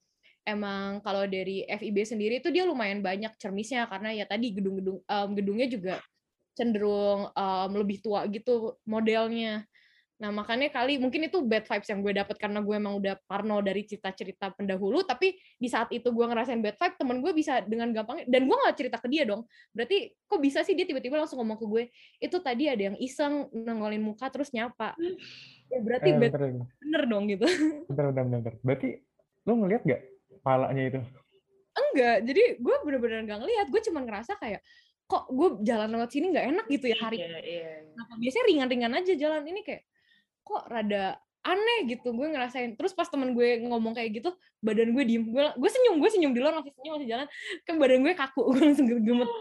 emang 0.48 1.04
kalau 1.04 1.28
dari 1.28 1.68
FIB 1.68 2.08
sendiri 2.08 2.40
itu 2.40 2.50
dia 2.50 2.64
lumayan 2.64 3.04
banyak 3.04 3.36
cermisnya. 3.38 3.86
Karena 3.86 4.16
ya 4.16 4.26
tadi 4.26 4.56
gedung-gedung 4.56 5.04
um, 5.06 5.30
gedungnya 5.36 5.68
juga 5.68 6.00
cenderung 6.54 7.32
um, 7.32 7.72
lebih 7.76 8.04
tua 8.04 8.28
gitu 8.28 8.78
modelnya 8.84 9.66
Nah, 10.22 10.30
makanya 10.30 10.70
kali 10.70 11.02
mungkin 11.02 11.26
itu 11.26 11.42
bad 11.42 11.66
vibes 11.66 11.90
yang 11.90 12.06
gue 12.06 12.14
dapet 12.14 12.38
karena 12.38 12.62
gue 12.62 12.76
emang 12.78 13.02
udah 13.02 13.18
parno 13.26 13.58
dari 13.58 13.82
cerita-cerita 13.90 14.54
pendahulu, 14.54 15.02
tapi 15.02 15.34
di 15.58 15.66
saat 15.66 15.90
itu 15.90 16.14
gue 16.14 16.26
ngerasain 16.30 16.62
bad 16.62 16.78
vibe, 16.78 16.96
temen 17.02 17.18
gue 17.26 17.32
bisa 17.34 17.66
dengan 17.66 17.90
gampang, 17.90 18.22
dan 18.30 18.46
gue 18.46 18.54
gak 18.54 18.78
cerita 18.78 19.02
ke 19.02 19.10
dia 19.10 19.26
dong. 19.26 19.50
Berarti 19.74 20.14
kok 20.30 20.38
bisa 20.38 20.62
sih 20.62 20.78
dia 20.78 20.86
tiba-tiba 20.86 21.18
langsung 21.18 21.42
ngomong 21.42 21.58
ke 21.58 21.66
gue, 21.66 21.84
itu 22.22 22.38
tadi 22.38 22.70
ada 22.70 22.94
yang 22.94 22.98
iseng 23.02 23.50
nongolin 23.50 24.06
muka 24.06 24.30
terus 24.30 24.54
nyapa. 24.54 24.94
Ya 25.74 25.82
berarti 25.82 26.10
eh, 26.14 26.18
bad, 26.22 26.32
bener, 26.38 26.70
bener 26.70 27.04
dong 27.10 27.24
gitu. 27.26 27.46
Bentar, 27.90 28.06
bentar, 28.14 28.26
bentar. 28.30 28.54
Berarti 28.62 28.90
lo 29.50 29.52
ngeliat 29.58 29.82
gak 29.90 30.02
palanya 30.46 30.84
itu? 30.86 31.02
Enggak, 31.72 32.18
jadi 32.30 32.44
gue 32.62 32.76
bener-bener 32.86 33.26
gak 33.26 33.42
ngeliat, 33.42 33.68
gue 33.74 33.82
cuma 33.90 34.06
ngerasa 34.06 34.38
kayak, 34.38 34.62
kok 35.12 35.28
gue 35.28 35.50
jalan 35.68 35.92
lewat 35.92 36.10
sini 36.16 36.32
nggak 36.32 36.46
enak 36.56 36.66
gitu 36.72 36.86
ya 36.88 36.98
hari 37.04 37.20
iya, 37.20 37.40
iya. 37.44 37.72
Nah, 37.92 38.16
biasanya 38.16 38.46
ringan-ringan 38.48 38.92
aja 38.96 39.14
jalan. 39.20 39.44
Ini 39.44 39.62
kayak 39.68 39.84
kok 40.48 40.64
rada 40.72 41.20
aneh 41.44 41.80
gitu 41.92 42.16
gue 42.16 42.28
ngerasain. 42.32 42.80
Terus 42.80 42.96
pas 42.96 43.12
temen 43.12 43.36
gue 43.36 43.60
ngomong 43.68 43.92
kayak 43.92 44.24
gitu 44.24 44.32
badan 44.64 44.96
gue 44.96 45.04
diem. 45.04 45.28
Gue 45.28 45.44
gue 45.52 45.70
senyum 45.70 46.00
gue 46.00 46.10
senyum 46.16 46.32
di 46.32 46.40
luar 46.40 46.56
masih 46.56 46.72
senyum 46.80 46.94
masih 46.96 47.10
jalan. 47.12 47.28
Kan 47.68 47.76
badan 47.76 48.00
gue 48.08 48.14
kaku 48.16 48.42
gue 48.56 48.62
langsung 48.64 48.88
gemet 48.88 49.32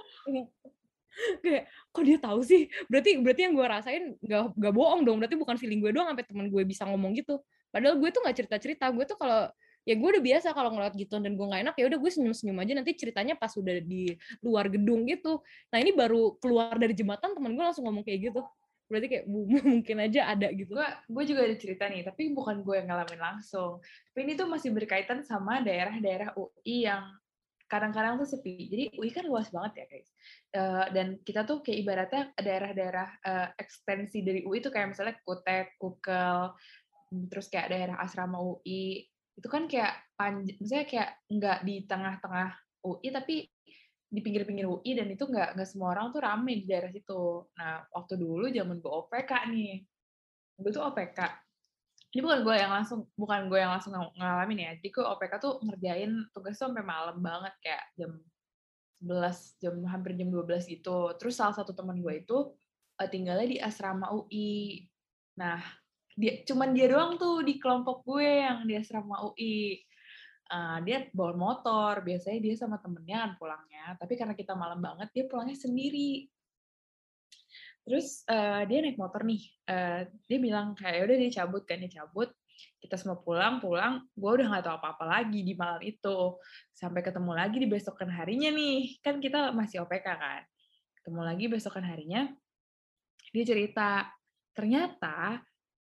kayak 1.42 1.68
kok 1.92 2.02
dia 2.06 2.18
tahu 2.18 2.40
sih? 2.42 2.66
Berarti 2.88 3.20
berarti 3.20 3.40
yang 3.46 3.54
gue 3.54 3.66
rasain 3.66 4.04
gak 4.24 4.56
gak 4.58 4.74
bohong 4.74 5.06
dong. 5.06 5.22
Berarti 5.22 5.36
bukan 5.38 5.54
feeling 5.54 5.78
gue 5.78 5.94
doang 5.94 6.10
sampai 6.10 6.26
temen 6.26 6.50
gue 6.50 6.62
bisa 6.66 6.82
ngomong 6.88 7.14
gitu. 7.14 7.38
Padahal 7.70 8.02
gue 8.02 8.10
tuh 8.10 8.20
nggak 8.26 8.36
cerita 8.36 8.56
cerita 8.58 8.84
gue 8.90 9.04
tuh 9.06 9.14
kalau 9.14 9.46
ya 9.88 9.94
gue 9.96 10.08
udah 10.12 10.22
biasa 10.22 10.52
kalau 10.52 10.70
ngeliat 10.76 10.94
gitu 10.94 11.16
dan 11.18 11.32
gue 11.34 11.46
nggak 11.46 11.62
enak 11.70 11.74
ya 11.80 11.84
udah 11.88 11.98
gue 11.98 12.10
senyum 12.12 12.34
senyum 12.36 12.58
aja 12.60 12.72
nanti 12.76 12.92
ceritanya 12.94 13.34
pas 13.34 13.52
udah 13.56 13.80
di 13.80 14.12
luar 14.44 14.68
gedung 14.68 15.08
gitu 15.08 15.40
nah 15.72 15.80
ini 15.80 15.96
baru 15.96 16.36
keluar 16.36 16.76
dari 16.76 16.92
jembatan 16.92 17.32
temen 17.32 17.56
gue 17.56 17.64
langsung 17.64 17.88
ngomong 17.88 18.04
kayak 18.04 18.30
gitu 18.32 18.44
berarti 18.90 19.06
kayak 19.06 19.24
mungkin 19.70 19.96
aja 20.02 20.34
ada 20.34 20.50
gitu. 20.50 20.74
Gue 20.74 20.88
gue 21.06 21.24
juga 21.30 21.46
ada 21.46 21.56
cerita 21.56 21.86
nih, 21.86 22.02
tapi 22.02 22.34
bukan 22.34 22.66
gue 22.66 22.82
yang 22.82 22.90
ngalamin 22.90 23.22
langsung. 23.22 23.78
Tapi 24.10 24.18
ini 24.26 24.34
tuh 24.34 24.50
masih 24.50 24.74
berkaitan 24.74 25.22
sama 25.22 25.62
daerah-daerah 25.62 26.34
UI 26.34 26.90
yang 26.90 27.06
kadang-kadang 27.70 28.18
tuh 28.18 28.26
sepi. 28.26 28.66
Jadi 28.66 28.84
UI 28.98 29.14
kan 29.14 29.30
luas 29.30 29.46
banget 29.54 29.72
ya 29.78 29.86
guys. 29.86 30.10
Uh, 30.50 30.84
dan 30.90 31.06
kita 31.22 31.46
tuh 31.46 31.62
kayak 31.62 31.78
ibaratnya 31.86 32.22
daerah-daerah 32.34 33.08
uh, 33.22 33.48
ekstensi 33.54 34.26
dari 34.26 34.42
UI 34.42 34.58
itu 34.58 34.74
kayak 34.74 34.90
misalnya 34.90 35.14
Kutek, 35.22 35.78
Kukel, 35.78 36.50
terus 37.30 37.46
kayak 37.46 37.70
daerah 37.70 37.96
asrama 38.02 38.42
UI. 38.42 39.06
Itu 39.40 39.48
kan 39.48 39.64
kayak 39.64 40.12
panjang, 40.20 40.56
misalnya 40.60 40.86
kayak 40.86 41.10
nggak 41.32 41.58
di 41.64 41.74
tengah-tengah 41.88 42.48
UI 42.84 43.08
tapi 43.08 43.48
di 44.10 44.20
pinggir-pinggir 44.20 44.66
UI 44.68 44.92
dan 44.98 45.08
itu 45.08 45.24
nggak 45.24 45.56
nggak 45.56 45.68
semua 45.70 45.96
orang 45.96 46.12
tuh 46.12 46.20
rame 46.20 46.60
di 46.60 46.66
daerah 46.68 46.92
situ. 46.92 47.48
Nah 47.56 47.88
waktu 47.88 48.20
dulu 48.20 48.52
zaman 48.52 48.76
gue 48.84 48.92
OPK 48.92 49.32
nih, 49.48 49.80
gue 50.60 50.70
tuh 50.74 50.84
OPK. 50.84 51.18
Ini 52.10 52.20
bukan 52.26 52.40
gue 52.42 52.56
yang 52.58 52.72
langsung 52.74 53.06
bukan 53.14 53.46
gue 53.48 53.58
yang 53.62 53.72
langsung 53.72 53.96
ng 53.96 54.12
ngalamin 54.18 54.66
ya. 54.66 54.70
Jadi 54.76 54.88
gue 54.92 55.04
OPK 55.06 55.32
tuh 55.40 55.54
ngerjain 55.64 56.12
tugas 56.36 56.58
tuh 56.58 56.68
sampai 56.68 56.84
malam 56.84 57.16
banget 57.22 57.54
kayak 57.64 57.84
jam 57.96 58.12
11 59.00 59.62
jam 59.62 59.74
hampir 59.88 60.12
jam 60.18 60.28
12 60.28 60.68
gitu. 60.68 61.16
Terus 61.16 61.34
salah 61.38 61.56
satu 61.56 61.72
teman 61.72 61.96
gue 62.02 62.14
itu 62.20 62.52
uh, 63.00 63.08
tinggalnya 63.08 63.46
di 63.46 63.58
asrama 63.62 64.12
UI. 64.12 64.84
Nah 65.38 65.62
dia 66.20 66.44
cuman 66.44 66.76
dia 66.76 66.86
doang 66.92 67.16
tuh 67.16 67.40
di 67.40 67.56
kelompok 67.56 68.04
gue 68.04 68.44
yang 68.44 68.68
di 68.68 68.76
asrama 68.76 69.32
UI 69.32 69.80
uh, 70.52 70.78
dia 70.84 71.08
bawa 71.16 71.32
motor 71.32 72.04
biasanya 72.04 72.38
dia 72.44 72.54
sama 72.60 72.76
temennya 72.76 73.24
kan 73.24 73.32
pulangnya 73.40 73.84
tapi 73.96 74.20
karena 74.20 74.36
kita 74.36 74.52
malam 74.52 74.84
banget 74.84 75.08
dia 75.16 75.24
pulangnya 75.24 75.56
sendiri. 75.56 76.28
Terus 77.80 78.22
uh, 78.28 78.62
dia 78.68 78.84
naik 78.84 79.00
motor 79.00 79.24
nih. 79.24 79.40
Uh, 79.64 80.04
dia 80.28 80.38
bilang 80.38 80.76
kayak 80.76 81.00
ya 81.00 81.02
udah 81.08 81.16
dia 81.16 81.30
cabut 81.42 81.64
kan 81.64 81.80
dia 81.80 81.90
cabut. 82.04 82.28
Kita 82.76 83.00
semua 83.00 83.16
pulang 83.18 83.56
pulang. 83.56 84.04
Gue 84.12 84.36
udah 84.36 84.46
nggak 84.52 84.64
tahu 84.68 84.74
apa 84.78 84.88
apa 85.00 85.04
lagi 85.08 85.40
di 85.40 85.56
malam 85.56 85.80
itu. 85.80 86.36
Sampai 86.76 87.00
ketemu 87.00 87.32
lagi 87.32 87.56
di 87.56 87.66
besokan 87.66 88.12
harinya 88.12 88.52
nih. 88.52 89.00
Kan 89.00 89.18
kita 89.18 89.56
masih 89.56 89.82
OPK 89.88 90.06
kan. 90.06 90.44
Ketemu 91.00 91.20
lagi 91.24 91.44
besokan 91.48 91.88
harinya 91.88 92.28
dia 93.30 93.44
cerita 93.46 94.10
ternyata 94.54 95.38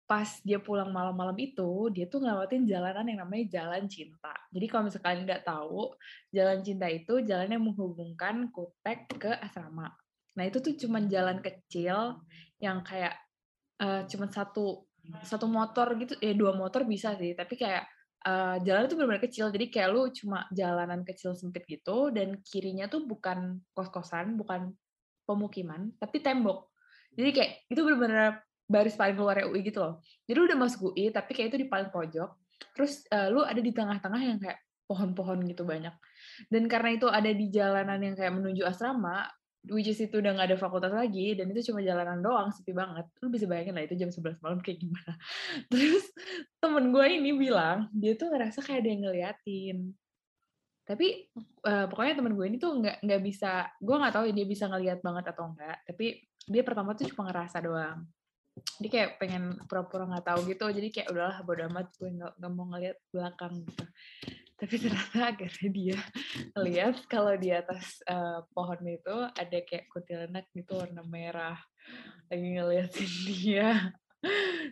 pas 0.07 0.39
dia 0.47 0.55
pulang 0.63 0.87
malam-malam 0.87 1.35
itu, 1.35 1.91
dia 1.91 2.07
tuh 2.07 2.23
ngelewatin 2.23 2.63
jalanan 2.63 3.11
yang 3.11 3.27
namanya 3.27 3.59
Jalan 3.59 3.91
Cinta. 3.91 4.31
Jadi 4.55 4.65
kalau 4.71 4.87
misalnya 4.87 5.03
kalian 5.03 5.23
nggak 5.27 5.43
tahu, 5.43 5.91
Jalan 6.31 6.59
Cinta 6.63 6.87
itu 6.87 7.13
jalan 7.27 7.51
yang 7.51 7.63
menghubungkan 7.67 8.47
Kutek 8.55 9.11
ke 9.19 9.35
asrama. 9.35 9.91
Nah 10.39 10.43
itu 10.47 10.63
tuh 10.63 10.79
cuman 10.79 11.11
jalan 11.11 11.43
kecil 11.43 12.23
yang 12.63 12.87
kayak 12.87 13.19
uh, 13.83 14.07
cuman 14.07 14.31
satu 14.31 14.87
satu 15.27 15.43
motor 15.51 15.91
gitu, 15.99 16.15
ya 16.23 16.31
dua 16.31 16.55
motor 16.55 16.87
bisa 16.87 17.11
sih, 17.19 17.35
tapi 17.35 17.59
kayak 17.59 17.83
uh, 18.23 18.63
jalan 18.63 18.87
itu 18.87 18.95
benar-benar 18.95 19.23
kecil. 19.27 19.51
Jadi 19.51 19.67
kayak 19.67 19.91
lu 19.91 20.07
cuma 20.15 20.47
jalanan 20.55 21.03
kecil 21.03 21.35
sempit 21.35 21.67
gitu, 21.67 22.15
dan 22.15 22.39
kirinya 22.47 22.87
tuh 22.87 23.03
bukan 23.03 23.59
kos-kosan, 23.75 24.39
bukan 24.39 24.71
pemukiman, 25.27 25.91
tapi 25.99 26.23
tembok. 26.23 26.71
Jadi 27.11 27.29
kayak 27.35 27.51
itu 27.67 27.81
benar-benar 27.83 28.46
baris 28.67 28.99
paling 28.99 29.15
keluar 29.15 29.39
UI 29.47 29.63
gitu 29.63 29.79
loh. 29.79 30.03
Jadi 30.27 30.37
lu 30.37 30.45
udah 30.45 30.59
masuk 30.59 30.93
UI 30.93 31.09
tapi 31.09 31.31
kayak 31.33 31.55
itu 31.55 31.57
di 31.63 31.67
paling 31.71 31.89
pojok. 31.89 32.29
Terus 32.75 33.07
uh, 33.09 33.31
lu 33.31 33.41
ada 33.41 33.59
di 33.63 33.71
tengah-tengah 33.73 34.21
yang 34.21 34.37
kayak 34.37 34.59
pohon-pohon 34.87 35.43
gitu 35.47 35.63
banyak. 35.63 35.95
Dan 36.51 36.67
karena 36.67 36.95
itu 36.95 37.07
ada 37.07 37.31
di 37.31 37.47
jalanan 37.51 37.99
yang 37.99 38.15
kayak 38.15 38.33
menuju 38.35 38.63
asrama, 38.63 39.27
which 39.71 39.87
is 39.91 39.99
itu 39.99 40.19
udah 40.19 40.31
nggak 40.35 40.53
ada 40.53 40.57
fakultas 40.59 40.93
lagi 40.95 41.35
dan 41.35 41.51
itu 41.51 41.71
cuma 41.71 41.83
jalanan 41.83 42.23
doang 42.23 42.49
sepi 42.55 42.71
banget 42.71 43.05
lu 43.19 43.27
bisa 43.27 43.45
bayangin 43.45 43.75
lah 43.75 43.83
itu 43.83 43.95
jam 43.99 44.09
11 44.09 44.39
malam 44.39 44.59
kayak 44.63 44.79
gimana 44.79 45.13
terus 45.71 46.05
temen 46.59 46.91
gue 46.91 47.05
ini 47.07 47.31
bilang 47.35 47.91
dia 47.91 48.15
tuh 48.15 48.31
ngerasa 48.31 48.63
kayak 48.63 48.79
ada 48.83 48.89
yang 48.89 49.01
ngeliatin 49.07 49.77
tapi 50.87 51.27
uh, 51.67 51.85
pokoknya 51.91 52.15
temen 52.15 52.33
gue 52.39 52.45
ini 52.47 52.57
tuh 52.57 52.79
nggak 52.79 53.03
nggak 53.03 53.21
bisa 53.23 53.67
gue 53.75 53.95
nggak 53.95 54.13
tahu 54.15 54.23
ya 54.31 54.33
dia 54.33 54.47
bisa 54.47 54.65
ngeliat 54.71 54.99
banget 55.03 55.25
atau 55.35 55.43
enggak 55.51 55.77
tapi 55.83 56.05
dia 56.47 56.63
pertama 56.63 56.95
tuh 56.95 57.11
cuma 57.11 57.27
ngerasa 57.27 57.57
doang 57.59 58.07
dia 58.77 58.89
kayak 58.89 59.11
pengen 59.21 59.57
pura-pura 59.65 60.05
nggak 60.05 60.25
tahu 60.25 60.39
gitu 60.49 60.65
jadi 60.69 60.87
kayak 60.93 61.07
udahlah 61.13 61.37
bodo 61.41 61.65
amat 61.69 61.87
gue 61.97 62.09
nggak 62.09 62.33
nggak 62.37 62.51
mau 62.53 62.65
ngeliat 62.71 62.97
belakang 63.09 63.53
gitu. 63.65 63.85
Tapi 64.57 64.73
ternyata 64.81 65.17
akhirnya 65.29 65.69
dia 65.69 65.99
lihat 66.57 67.05
kalau 67.05 67.37
di 67.37 67.53
atas 67.53 68.01
uh, 68.09 68.41
pohon 68.57 68.81
itu 68.89 69.15
ada 69.37 69.57
kayak 69.61 69.85
kuntilanak 69.93 70.49
gitu 70.49 70.81
warna 70.81 71.05
merah. 71.05 71.57
Lagi 72.33 72.57
ngeliatin 72.57 73.11
dia. 73.29 73.93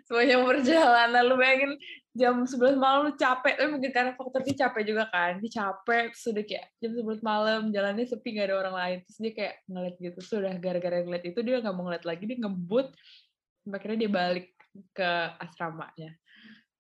Semuanya 0.10 0.42
perjalanan 0.42 1.24
lu 1.30 1.38
bayangin 1.38 1.78
jam 2.18 2.42
11 2.42 2.82
malam 2.82 3.06
lu 3.06 3.14
capek 3.14 3.62
tapi 3.62 3.70
mungkin 3.70 3.92
karena 3.94 4.12
faktor 4.18 4.42
dia 4.42 4.58
capek 4.66 4.84
juga 4.90 5.06
kan. 5.14 5.38
Dia 5.38 5.52
capek 5.54 6.18
sudah 6.18 6.42
kayak 6.42 6.66
jam 6.82 6.92
11 6.98 7.22
malam 7.22 7.70
jalannya 7.70 8.10
sepi 8.10 8.42
gak 8.42 8.50
ada 8.50 8.56
orang 8.66 8.76
lain. 8.76 8.98
Terus 9.06 9.18
dia 9.22 9.34
kayak 9.38 9.56
ngeliat 9.70 9.96
gitu. 10.02 10.20
Sudah 10.26 10.54
gara-gara 10.58 10.98
ngeliat 11.06 11.26
itu 11.30 11.40
dia 11.46 11.62
nggak 11.62 11.76
mau 11.78 11.86
ngeliat 11.86 12.06
lagi. 12.10 12.26
Dia 12.26 12.38
ngebut 12.42 12.90
akhirnya 13.70 14.08
dia 14.08 14.12
balik 14.12 14.48
ke 14.94 15.12
asramanya. 15.42 16.14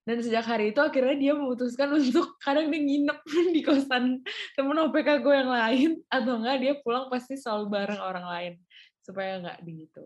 Dan 0.06 0.22
sejak 0.22 0.46
hari 0.46 0.70
itu 0.70 0.77
akhirnya 0.77 1.18
dia 1.18 1.34
memutuskan 1.34 1.89
untuk 1.98 2.38
kadang 2.46 2.70
dia 2.70 2.82
nginep 2.82 3.20
di 3.56 3.62
kosan 3.65 4.22
temen 4.54 4.77
OPK 4.86 5.25
gue 5.25 5.34
yang 5.34 5.51
lain. 5.51 5.89
Atau 6.10 6.42
enggak 6.42 6.58
dia 6.62 6.74
pulang 6.86 7.10
pasti 7.10 7.34
selalu 7.39 7.65
bareng 7.74 8.01
orang 8.01 8.25
lain. 8.25 8.54
Supaya 9.01 9.42
nggak 9.42 9.60
di 9.65 9.72
gitu. 9.89 10.06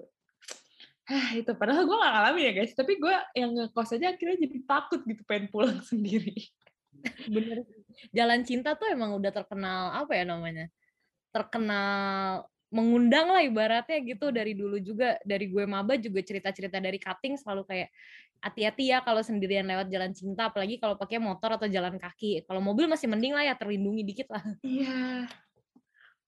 Ah 1.10 1.34
itu 1.34 1.52
padahal 1.58 1.90
gue 1.90 1.98
gak 1.98 2.14
ngalamin 2.16 2.44
ya 2.48 2.54
guys. 2.64 2.72
Tapi 2.78 2.94
gue 2.96 3.16
yang 3.36 3.52
ngekos 3.52 3.98
aja 4.00 4.16
akhirnya 4.16 4.38
jadi 4.48 4.58
takut 4.64 5.02
gitu 5.04 5.22
pengen 5.28 5.52
pulang 5.52 5.80
sendiri. 5.92 6.38
Bener 7.28 7.68
jalan 8.16 8.42
cinta 8.48 8.80
tuh 8.80 8.88
emang 8.88 9.12
udah 9.20 9.32
terkenal 9.32 9.92
apa 9.92 10.16
ya 10.16 10.24
namanya 10.24 10.72
terkenal 11.30 12.48
mengundang 12.70 13.28
lah 13.34 13.42
ibaratnya 13.42 13.98
gitu. 14.06 14.30
Dari 14.30 14.54
dulu 14.54 14.78
juga 14.82 15.18
dari 15.26 15.50
gue 15.50 15.66
maba 15.66 15.98
juga 15.98 16.22
cerita-cerita 16.22 16.78
dari 16.78 17.02
cutting 17.02 17.36
selalu 17.36 17.66
kayak 17.66 17.90
hati-hati 18.40 18.96
ya 18.96 19.04
kalau 19.04 19.20
sendirian 19.20 19.68
lewat 19.68 19.92
jalan 19.92 20.16
cinta 20.16 20.48
apalagi 20.48 20.80
kalau 20.80 20.96
pakai 20.96 21.20
motor 21.20 21.58
atau 21.58 21.68
jalan 21.68 21.98
kaki. 21.98 22.46
Kalau 22.46 22.62
mobil 22.64 22.88
masih 22.88 23.10
mending 23.10 23.36
lah 23.36 23.44
ya 23.44 23.54
terlindungi 23.58 24.06
dikit 24.06 24.30
lah. 24.32 24.44
Iya. 24.64 25.28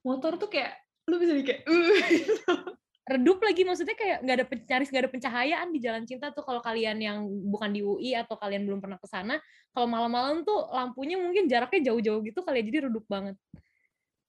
Motor 0.02 0.42
tuh 0.42 0.50
kayak 0.50 0.82
lu 1.08 1.18
bisa 1.22 1.34
di 1.38 1.46
kayak 1.46 1.62
uh, 1.66 2.62
redup 3.12 3.42
lagi 3.42 3.62
maksudnya 3.66 3.98
kayak 3.98 4.18
nggak 4.22 4.36
ada 4.38 4.46
nyaris 4.50 4.90
nggak 4.94 5.04
ada 5.04 5.12
pencahayaan 5.14 5.68
di 5.70 5.80
jalan 5.80 6.04
cinta 6.10 6.34
tuh. 6.34 6.42
Kalau 6.42 6.60
kalian 6.60 6.98
yang 6.98 7.30
bukan 7.30 7.70
di 7.70 7.86
UI 7.86 8.18
atau 8.18 8.34
kalian 8.34 8.66
belum 8.66 8.82
pernah 8.82 8.98
ke 8.98 9.06
sana 9.06 9.38
kalau 9.72 9.86
malam-malam 9.88 10.42
tuh 10.42 10.68
lampunya 10.74 11.16
mungkin 11.16 11.48
jaraknya 11.48 11.94
jauh-jauh 11.94 12.20
gitu 12.28 12.44
kali 12.44 12.60
ya, 12.60 12.64
jadi 12.68 12.78
redup 12.90 13.06
banget. 13.08 13.40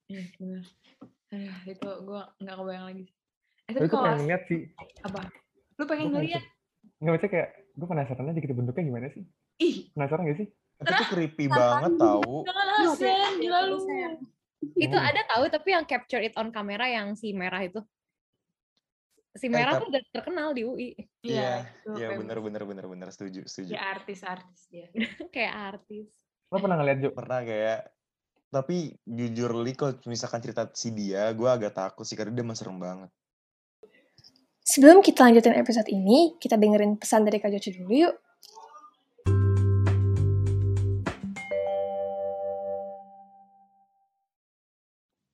Iya 0.06 0.28
benar 0.38 0.64
Aduh, 1.32 1.56
itu 1.64 1.90
gue 2.04 2.22
nggak 2.44 2.56
kebayang 2.60 2.86
lagi 2.92 3.04
eh, 3.68 3.72
tapi 3.72 3.88
kalau 3.88 4.04
pengen 4.04 4.28
lihat 4.28 4.42
sih. 4.50 4.60
Apa? 5.06 5.20
Lu 5.80 5.84
pengen 5.88 6.08
ngeliat? 6.12 6.44
nggak 7.02 7.14
baca 7.18 7.26
kayak 7.26 7.48
gue 7.74 7.86
penasaran 7.88 8.30
aja 8.30 8.38
gitu 8.38 8.54
bentuknya 8.54 8.84
gimana 8.86 9.06
sih? 9.10 9.24
Ih. 9.58 9.76
Penasaran 9.94 10.28
gak 10.28 10.38
sih? 10.38 10.48
Tapi 10.82 10.92
itu 10.92 11.04
creepy 11.10 11.44
banget 11.50 11.92
tau. 11.98 12.46
Jangan 12.46 12.66
asen 12.86 13.32
gila 13.42 13.60
lu. 13.70 13.78
itu 14.78 14.94
ada 14.94 15.20
tahu 15.26 15.50
tapi 15.50 15.74
yang 15.74 15.82
capture 15.82 16.22
it 16.22 16.34
on 16.38 16.54
kamera 16.54 16.86
yang 16.86 17.18
si 17.18 17.34
merah 17.34 17.58
itu. 17.62 17.82
Si 19.34 19.50
merah 19.50 19.80
tuh 19.80 19.90
udah 19.90 20.02
terkenal 20.12 20.54
di 20.54 20.62
UI. 20.62 20.94
Iya, 21.24 21.66
iya 21.96 22.08
bener 22.14 22.38
bener 22.38 22.62
bener 22.68 22.84
bener. 22.86 23.08
Setuju 23.10 23.48
setuju. 23.48 23.74
Kayak 23.74 23.86
artis-artis 23.98 24.60
dia. 24.70 24.86
kayak 25.34 25.54
artis. 25.74 26.14
Lo 26.52 26.60
pernah 26.60 26.78
ngeliat 26.78 26.98
juga? 27.02 27.14
Pernah 27.16 27.38
kayak 27.42 27.80
tapi 28.52 28.92
jujur 29.08 29.64
li 29.64 29.72
kalau 29.72 29.96
misalkan 30.04 30.44
cerita 30.44 30.68
si 30.76 30.92
dia, 30.92 31.32
gue 31.32 31.48
agak 31.48 31.72
takut 31.72 32.04
sih 32.04 32.20
karena 32.20 32.36
dia 32.36 32.44
masih 32.44 32.68
serem 32.68 32.76
banget. 32.76 33.08
Sebelum 34.60 35.00
kita 35.00 35.24
lanjutin 35.24 35.56
episode 35.56 35.88
ini, 35.88 36.36
kita 36.36 36.60
dengerin 36.60 37.00
pesan 37.00 37.24
dari 37.24 37.40
Kak 37.40 37.48
Joci 37.48 37.80
dulu 37.80 37.92
yuk. 37.96 38.14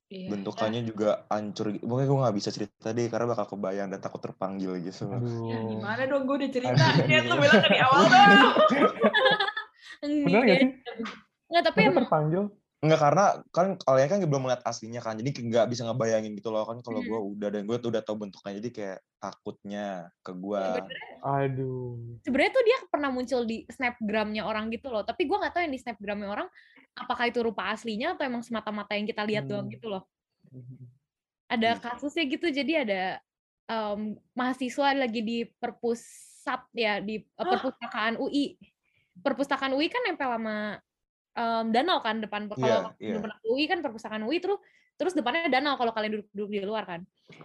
Iya, 0.09 0.33
bentukannya 0.33 0.81
ya. 0.81 0.89
juga 0.89 1.11
hancur 1.29 1.77
pokoknya 1.85 2.07
gue 2.09 2.25
gak 2.25 2.37
bisa 2.41 2.49
cerita 2.49 2.97
deh 2.97 3.13
karena 3.13 3.29
bakal 3.29 3.45
kebayang 3.53 3.93
dan 3.93 4.01
takut 4.01 4.25
terpanggil 4.25 4.81
gitu 4.81 5.05
Aduh. 5.05 5.53
Ya, 5.53 5.61
gimana 5.69 6.03
dong 6.09 6.25
gue 6.25 6.37
udah 6.41 6.49
cerita 6.49 6.85
ya 7.05 7.29
tuh 7.29 7.37
bilang 7.37 7.61
dari 7.61 7.79
awal 7.85 8.09
dong 8.09 8.25
bener 10.25 10.41
gak 10.49 10.59
sih? 10.65 10.71
Nggak, 11.53 11.63
tapi 11.69 11.79
emang 11.85 12.09
terpanggil 12.09 12.43
Enggak 12.79 13.01
karena 13.11 13.25
kan 13.51 13.75
kalian 13.75 14.07
kan 14.07 14.19
belum 14.23 14.43
melihat 14.47 14.63
aslinya 14.63 15.03
kan 15.03 15.19
jadi 15.19 15.35
nggak 15.35 15.67
bisa 15.67 15.83
ngebayangin 15.83 16.39
gitu 16.39 16.55
loh 16.55 16.63
kan 16.63 16.79
kalau 16.79 17.03
gue 17.03 17.19
hmm. 17.19 17.35
udah 17.35 17.49
dan 17.51 17.63
gue 17.67 17.77
tuh 17.83 17.91
udah 17.91 18.03
tahu 18.07 18.23
bentuknya 18.23 18.63
jadi 18.63 18.71
kayak 18.71 18.99
takutnya 19.19 19.87
ke 20.23 20.31
gue. 20.31 20.63
Ya, 20.63 20.87
Aduh. 21.27 22.23
Sebenarnya 22.23 22.53
tuh 22.55 22.63
dia 22.63 22.79
pernah 22.87 23.11
muncul 23.11 23.43
di 23.51 23.67
snapgramnya 23.67 24.47
orang 24.47 24.71
gitu 24.71 24.95
loh 24.95 25.03
tapi 25.03 25.27
gue 25.27 25.35
nggak 25.35 25.59
tahu 25.59 25.63
yang 25.67 25.75
di 25.75 25.81
snapgramnya 25.83 26.31
orang 26.31 26.49
apakah 26.95 27.27
itu 27.27 27.43
rupa 27.43 27.75
aslinya 27.75 28.15
atau 28.15 28.23
emang 28.23 28.47
semata-mata 28.47 28.95
yang 28.95 29.11
kita 29.11 29.27
lihat 29.27 29.45
hmm. 29.47 29.51
doang 29.51 29.67
gitu 29.75 29.87
loh. 29.91 30.07
Hmm. 30.55 30.87
Ada 31.51 31.83
kasusnya 31.83 32.31
gitu 32.31 32.47
jadi 32.47 32.87
ada 32.87 33.03
um, 33.67 34.15
mahasiswa 34.39 34.95
lagi 34.95 35.19
di 35.27 35.39
perpusat 35.51 36.63
ya 36.79 37.03
di 37.03 37.19
uh, 37.19 37.43
perpustakaan 37.43 38.23
UI. 38.23 38.55
Perpustakaan 39.19 39.75
UI 39.75 39.91
kan 39.91 40.07
nempel 40.07 40.31
sama 40.31 40.79
um, 41.39 41.65
danau 41.71 42.03
kan 42.03 42.19
depan 42.19 42.51
kalau 42.51 42.91
yeah, 42.99 43.15
yeah. 43.15 43.23
pernah 43.23 43.39
UI 43.47 43.65
kan 43.71 43.79
perpustakaan 43.79 44.27
UI 44.27 44.43
terus 44.43 44.59
terus 44.99 45.15
depannya 45.15 45.47
danau 45.47 45.79
kalau 45.79 45.95
kalian 45.95 46.19
duduk-duduk 46.19 46.51
di 46.51 46.59
luar 46.67 46.83
kan. 46.83 47.01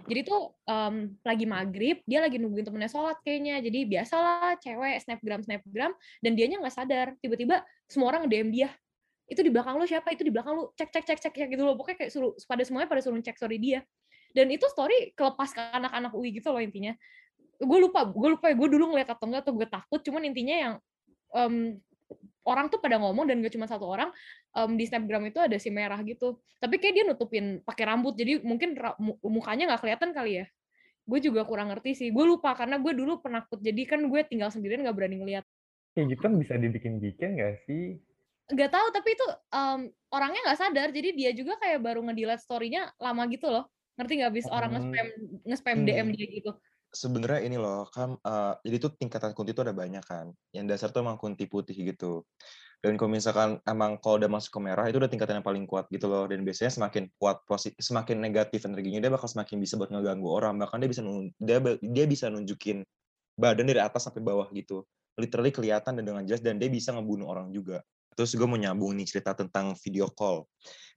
Jadi 0.10 0.26
tuh 0.26 0.58
um, 0.66 1.14
lagi 1.22 1.46
maghrib 1.46 2.02
dia 2.10 2.18
lagi 2.18 2.42
nungguin 2.42 2.66
temennya 2.66 2.90
sholat 2.90 3.22
kayaknya. 3.22 3.62
Jadi 3.62 3.86
biasalah 3.86 4.58
cewek 4.58 4.98
snapgram 5.06 5.46
snapgram 5.46 5.94
dan 6.26 6.32
dianya 6.34 6.58
nggak 6.58 6.74
sadar. 6.74 7.14
Tiba-tiba 7.22 7.62
semua 7.86 8.10
orang 8.10 8.26
DM 8.26 8.50
dia 8.50 8.74
itu 9.30 9.40
di 9.46 9.54
belakang 9.54 9.78
lu 9.78 9.86
siapa? 9.86 10.10
Itu 10.18 10.26
di 10.26 10.34
belakang 10.34 10.58
lu. 10.58 10.74
Cek 10.74 10.90
cek 10.90 11.06
cek 11.06 11.20
cek 11.30 11.34
cek 11.38 11.48
gitu 11.54 11.62
loh. 11.62 11.78
Pokoknya 11.78 12.06
kayak 12.06 12.12
suruh 12.12 12.34
pada 12.50 12.66
semuanya 12.66 12.90
pada 12.90 13.02
suruh 13.06 13.22
cek 13.22 13.38
story 13.38 13.62
dia. 13.62 13.86
Dan 14.34 14.50
itu 14.50 14.66
story 14.66 15.14
kelepas 15.14 15.54
ke 15.54 15.62
anak-anak 15.62 16.12
UI 16.18 16.34
gitu 16.34 16.50
loh 16.50 16.58
intinya. 16.58 16.98
Gue 17.62 17.80
lupa 17.86 18.02
gue 18.10 18.30
lupa 18.34 18.50
ya 18.50 18.58
gue 18.58 18.70
dulu 18.70 18.98
ngeliat 18.98 19.14
atau 19.14 19.30
enggak 19.30 19.46
tuh 19.46 19.54
gue 19.54 19.68
takut. 19.70 20.02
Cuman 20.02 20.26
intinya 20.26 20.56
yang 20.58 20.74
um, 21.38 21.78
orang 22.44 22.68
tuh 22.68 22.80
pada 22.80 23.00
ngomong 23.00 23.28
dan 23.28 23.40
gak 23.40 23.56
cuma 23.56 23.68
satu 23.68 23.88
orang 23.88 24.12
um, 24.56 24.76
di 24.76 24.84
snapgram 24.88 25.24
itu 25.28 25.40
ada 25.40 25.56
si 25.60 25.72
merah 25.72 26.00
gitu. 26.04 26.40
Tapi 26.60 26.80
kayak 26.80 26.94
dia 26.94 27.04
nutupin 27.08 27.64
pakai 27.64 27.84
rambut 27.88 28.14
jadi 28.16 28.44
mungkin 28.44 28.76
mukanya 29.24 29.74
nggak 29.74 29.82
kelihatan 29.84 30.10
kali 30.12 30.44
ya. 30.44 30.46
Gue 31.04 31.20
juga 31.20 31.44
kurang 31.44 31.72
ngerti 31.72 31.96
sih. 31.96 32.10
Gue 32.12 32.28
lupa 32.28 32.56
karena 32.56 32.80
gue 32.80 32.94
dulu 32.96 33.20
penakut 33.20 33.60
jadi 33.60 33.82
kan 33.88 34.04
gue 34.08 34.22
tinggal 34.28 34.52
sendirian 34.52 34.84
nggak 34.84 34.96
berani 34.96 35.20
ngeliat. 35.20 35.46
Kayak 35.96 36.16
gitu 36.16 36.22
kan 36.26 36.34
bisa 36.40 36.54
dibikin-bikin 36.58 37.38
gak 37.38 37.64
sih? 37.70 38.02
Nggak 38.52 38.72
tahu 38.76 38.88
tapi 38.92 39.10
itu 39.16 39.28
um, 39.56 39.80
orangnya 40.12 40.42
nggak 40.52 40.60
sadar. 40.60 40.90
Jadi 40.92 41.10
dia 41.16 41.32
juga 41.32 41.56
kayak 41.60 41.80
baru 41.80 42.04
ngedelete 42.04 42.44
story-nya 42.44 42.92
lama 43.00 43.24
gitu 43.32 43.48
loh. 43.48 43.68
Ngerti 43.96 44.14
nggak 44.20 44.32
habis 44.34 44.48
orang 44.50 44.72
nge-spam 44.74 45.08
nge-spam 45.46 45.78
hmm. 45.80 45.86
DM 45.86 46.08
dia 46.18 46.28
gitu 46.42 46.52
sebenarnya 46.94 47.42
ini 47.44 47.58
loh 47.58 47.90
kan 47.90 48.16
uh, 48.22 48.54
jadi 48.62 48.78
tuh 48.78 48.92
tingkatan 48.96 49.34
kunti 49.34 49.52
itu 49.52 49.66
ada 49.66 49.74
banyak 49.74 50.06
kan. 50.06 50.30
Yang 50.54 50.66
dasar 50.70 50.88
tuh 50.94 51.02
emang 51.02 51.18
kunti 51.18 51.50
putih 51.50 51.74
gitu. 51.74 52.24
Dan 52.84 53.00
kalau 53.00 53.12
misalkan 53.16 53.58
emang 53.66 53.98
kalau 53.98 54.22
udah 54.22 54.30
masuk 54.30 54.54
ke 54.54 54.60
merah 54.62 54.86
itu 54.86 55.00
udah 55.02 55.10
tingkatan 55.10 55.42
yang 55.42 55.48
paling 55.48 55.66
kuat 55.66 55.90
gitu 55.90 56.06
loh. 56.08 56.30
Dan 56.30 56.46
biasanya 56.46 56.72
semakin 56.72 57.10
kuat 57.18 57.42
positif 57.50 57.82
semakin 57.82 58.22
negatif 58.22 58.64
energinya 58.70 59.02
dia 59.02 59.12
bakal 59.12 59.28
semakin 59.28 59.58
bisa 59.58 59.76
buat 59.76 59.90
ngeganggu 59.90 60.30
orang. 60.30 60.56
Bahkan 60.62 60.78
dia 60.86 60.90
bisa 60.90 61.02
dia 61.42 61.58
dia 61.82 62.06
bisa 62.06 62.30
nunjukin 62.30 62.86
badan 63.36 63.66
dari 63.66 63.82
atas 63.82 64.06
sampai 64.06 64.22
bawah 64.22 64.46
gitu. 64.54 64.86
Literally 65.18 65.52
kelihatan 65.52 65.98
dan 65.98 66.06
dengan 66.06 66.24
jelas 66.30 66.46
dan 66.46 66.62
dia 66.62 66.70
bisa 66.70 66.94
ngebunuh 66.94 67.26
orang 67.26 67.50
juga 67.50 67.82
terus 68.14 68.34
gue 68.38 68.48
mau 68.48 68.58
nyambung 68.58 68.94
nih 68.96 69.08
cerita 69.10 69.34
tentang 69.34 69.74
video 69.82 70.10
call. 70.10 70.46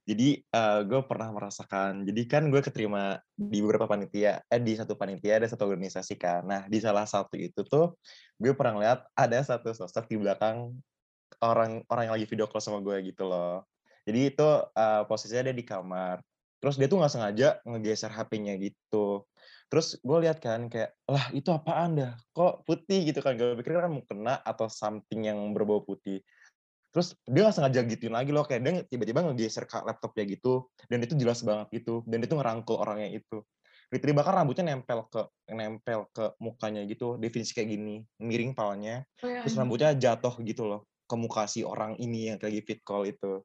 Jadi 0.07 0.39
uh, 0.55 0.87
gue 0.87 1.03
pernah 1.03 1.35
merasakan 1.35 2.07
jadi 2.07 2.21
kan 2.31 2.47
gue 2.47 2.63
keterima 2.63 3.19
di 3.35 3.59
beberapa 3.59 3.91
panitia 3.91 4.39
eh 4.47 4.61
di 4.63 4.71
satu 4.79 4.95
panitia 4.95 5.43
ada 5.43 5.47
satu 5.51 5.67
organisasi 5.67 6.15
kan. 6.15 6.47
Nah 6.47 6.63
di 6.71 6.79
salah 6.79 7.03
satu 7.03 7.35
itu 7.35 7.67
tuh 7.67 7.99
gue 8.39 8.55
pernah 8.55 8.79
lihat 8.79 8.99
ada 9.11 9.43
satu 9.43 9.75
sosok 9.75 10.07
di 10.07 10.15
belakang 10.15 10.71
orang 11.43 11.83
orang 11.91 12.03
yang 12.07 12.15
lagi 12.15 12.27
video 12.29 12.47
call 12.47 12.63
sama 12.63 12.79
gue 12.79 13.11
gitu 13.11 13.27
loh. 13.27 13.67
Jadi 14.07 14.31
itu 14.31 14.47
uh, 14.47 15.03
posisinya 15.11 15.51
dia 15.51 15.55
di 15.59 15.67
kamar. 15.67 16.23
Terus 16.57 16.79
dia 16.79 16.87
tuh 16.87 17.03
nggak 17.03 17.11
sengaja 17.11 17.47
ngegeser 17.67 18.09
HP-nya 18.09 18.55
gitu. 18.63 19.27
Terus 19.67 19.99
gue 19.99 20.17
lihat 20.23 20.39
kan 20.39 20.71
kayak 20.71 20.95
lah 21.03 21.27
itu 21.35 21.51
apaan 21.51 21.99
dah? 21.99 22.13
Kok 22.31 22.63
putih? 22.63 23.11
Gitu 23.11 23.19
kan 23.19 23.35
gue 23.35 23.59
pikir 23.59 23.75
kan 23.75 23.91
mau 23.91 24.07
kena 24.07 24.39
atau 24.39 24.71
something 24.71 25.27
yang 25.27 25.37
berbau 25.51 25.83
putih 25.83 26.23
terus 26.97 27.13
dia 27.29 27.45
nggak 27.45 27.53
sengaja 27.53 27.85
gituin 27.85 28.09
lagi 28.17 28.33
loh 28.33 28.41
kayak 28.41 28.61
dia 28.65 28.73
tiba-tiba 28.89 29.21
ngegeser 29.21 29.69
laptopnya 29.69 30.25
gitu 30.25 30.65
dan 30.89 31.05
itu 31.05 31.13
jelas 31.13 31.45
banget 31.45 31.69
gitu 31.77 32.01
dan 32.09 32.25
itu 32.25 32.33
ngerangkul 32.33 32.73
orangnya 32.81 33.21
itu 33.21 33.45
Literally 33.87 34.19
bahkan 34.19 34.43
rambutnya 34.43 34.75
nempel 34.75 35.07
ke 35.07 35.21
nempel 35.47 36.11
ke 36.11 36.35
mukanya 36.43 36.83
gitu. 36.83 37.15
Definisi 37.15 37.55
kayak 37.55 37.71
gini, 37.71 38.03
miring 38.19 38.51
palanya. 38.51 39.07
Oh, 39.23 39.31
ya, 39.31 39.47
Terus 39.47 39.55
rambutnya 39.55 39.95
jatuh 39.95 40.35
gitu 40.43 40.67
loh 40.67 40.83
ke 41.07 41.15
muka 41.15 41.47
si 41.47 41.63
orang 41.63 41.95
ini 41.95 42.35
yang 42.35 42.37
lagi 42.43 42.59
fit 42.67 42.83
call 42.83 43.07
itu. 43.07 43.39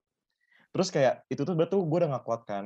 Terus 0.74 0.90
kayak 0.90 1.22
itu 1.30 1.46
tuh 1.46 1.54
betul 1.54 1.86
gue 1.86 1.98
udah 2.02 2.18
gak 2.18 2.26
kuat 2.26 2.42
kan. 2.42 2.64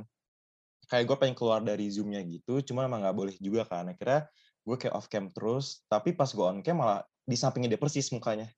Kayak 0.89 1.05
gue 1.05 1.17
pengen 1.21 1.37
keluar 1.37 1.61
dari 1.61 1.91
zoomnya 1.93 2.25
gitu, 2.25 2.65
cuma 2.65 2.89
emang 2.89 3.05
gak 3.05 3.13
boleh 3.13 3.35
juga 3.37 3.69
kan. 3.69 3.93
Akhirnya 3.93 4.25
gue 4.65 4.77
kayak 4.81 4.95
off 4.97 5.13
cam 5.13 5.29
terus, 5.29 5.85
tapi 5.91 6.17
pas 6.17 6.33
gue 6.33 6.47
on 6.47 6.65
cam 6.65 6.81
malah 6.81 7.05
di 7.29 7.37
sampingnya 7.37 7.77
dia 7.77 7.81
persis 7.83 8.09
mukanya. 8.09 8.49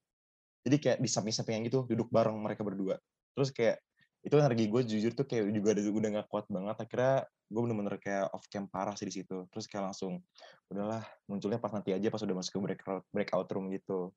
Jadi 0.63 0.75
kayak 0.79 0.97
di 0.99 1.09
samping-sampingan 1.09 1.61
gitu, 1.67 1.87
duduk 1.87 2.11
bareng 2.11 2.35
mereka 2.35 2.61
berdua. 2.67 2.99
Terus 3.35 3.49
kayak 3.55 3.79
itu 4.19 4.35
energi 4.35 4.67
gue 4.67 4.81
jujur 4.83 5.11
tuh 5.15 5.23
kayak 5.23 5.47
juga 5.55 5.71
ada- 5.71 5.95
udah 5.95 6.09
gak 6.19 6.27
kuat 6.27 6.45
banget. 6.51 6.75
Akhirnya 6.75 7.15
gue 7.47 7.61
bener-bener 7.63 7.95
kayak 8.03 8.25
off 8.35 8.43
cam 8.51 8.67
parah 8.67 8.95
sih 8.99 9.07
di 9.07 9.13
situ. 9.15 9.47
Terus 9.47 9.65
kayak 9.71 9.91
langsung 9.91 10.19
udahlah 10.67 11.03
munculnya 11.25 11.57
pas 11.57 11.71
nanti 11.71 11.95
aja 11.95 12.07
pas 12.11 12.19
udah 12.19 12.35
masuk 12.35 12.51
ke 12.51 12.59
breakout, 12.59 13.03
breakout 13.15 13.47
room 13.55 13.71
gitu. 13.71 14.11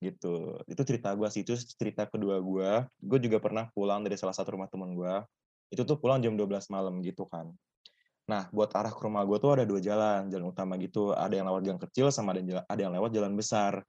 Gitu. 0.00 0.58
Itu 0.64 0.82
cerita 0.88 1.12
gue 1.12 1.28
sih. 1.28 1.44
Itu 1.44 1.54
cerita 1.60 2.08
kedua 2.08 2.40
gue 2.40 2.70
gue 3.04 3.18
juga 3.20 3.36
pernah 3.36 3.68
pulang 3.76 4.00
dari 4.00 4.16
salah 4.16 4.32
satu 4.32 4.56
rumah 4.56 4.68
temen 4.72 4.96
gue. 4.96 5.14
Itu 5.68 5.84
tuh 5.84 6.00
pulang 6.00 6.24
jam 6.24 6.32
12 6.40 6.72
malam 6.72 7.04
gitu 7.04 7.28
kan. 7.28 7.52
Nah 8.24 8.48
buat 8.48 8.72
arah 8.72 8.96
ke 8.96 9.00
rumah 9.04 9.20
gue 9.28 9.36
tuh 9.36 9.60
ada 9.60 9.64
dua 9.68 9.80
jalan. 9.84 10.32
Jalan 10.32 10.46
utama 10.48 10.80
gitu 10.80 11.12
ada 11.12 11.36
yang 11.36 11.44
lewat 11.52 11.62
jalan 11.68 11.80
kecil 11.84 12.08
sama 12.08 12.32
yang, 12.32 12.64
ada 12.64 12.80
yang 12.80 12.92
lewat 12.96 13.12
jalan 13.12 13.36
besar 13.36 13.84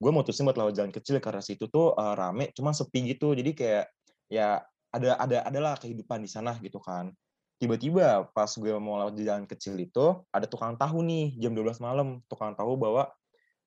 gue 0.00 0.10
mutusin 0.10 0.48
buat 0.48 0.56
lewat 0.56 0.74
jalan 0.74 0.92
kecil 0.92 1.20
karena 1.20 1.44
situ 1.44 1.68
tuh 1.68 1.92
eh, 1.92 2.14
rame 2.16 2.48
cuma 2.56 2.72
sepi 2.72 3.12
gitu. 3.12 3.36
Jadi 3.36 3.52
kayak 3.52 3.84
ya 4.32 4.64
ada 4.90 5.10
ada 5.20 5.38
adalah 5.46 5.76
kehidupan 5.76 6.24
di 6.24 6.30
sana 6.32 6.56
gitu 6.64 6.80
kan. 6.80 7.12
Tiba-tiba 7.60 8.32
pas 8.32 8.48
gue 8.48 8.72
mau 8.80 8.96
lewat 8.96 9.14
di 9.14 9.28
jalan 9.28 9.44
kecil 9.44 9.76
itu 9.76 10.24
ada 10.32 10.48
tukang 10.48 10.80
tahu 10.80 11.04
nih 11.04 11.36
jam 11.36 11.52
12 11.52 11.76
malam. 11.84 12.24
Tukang 12.26 12.56
tahu 12.56 12.80
bawa 12.80 13.12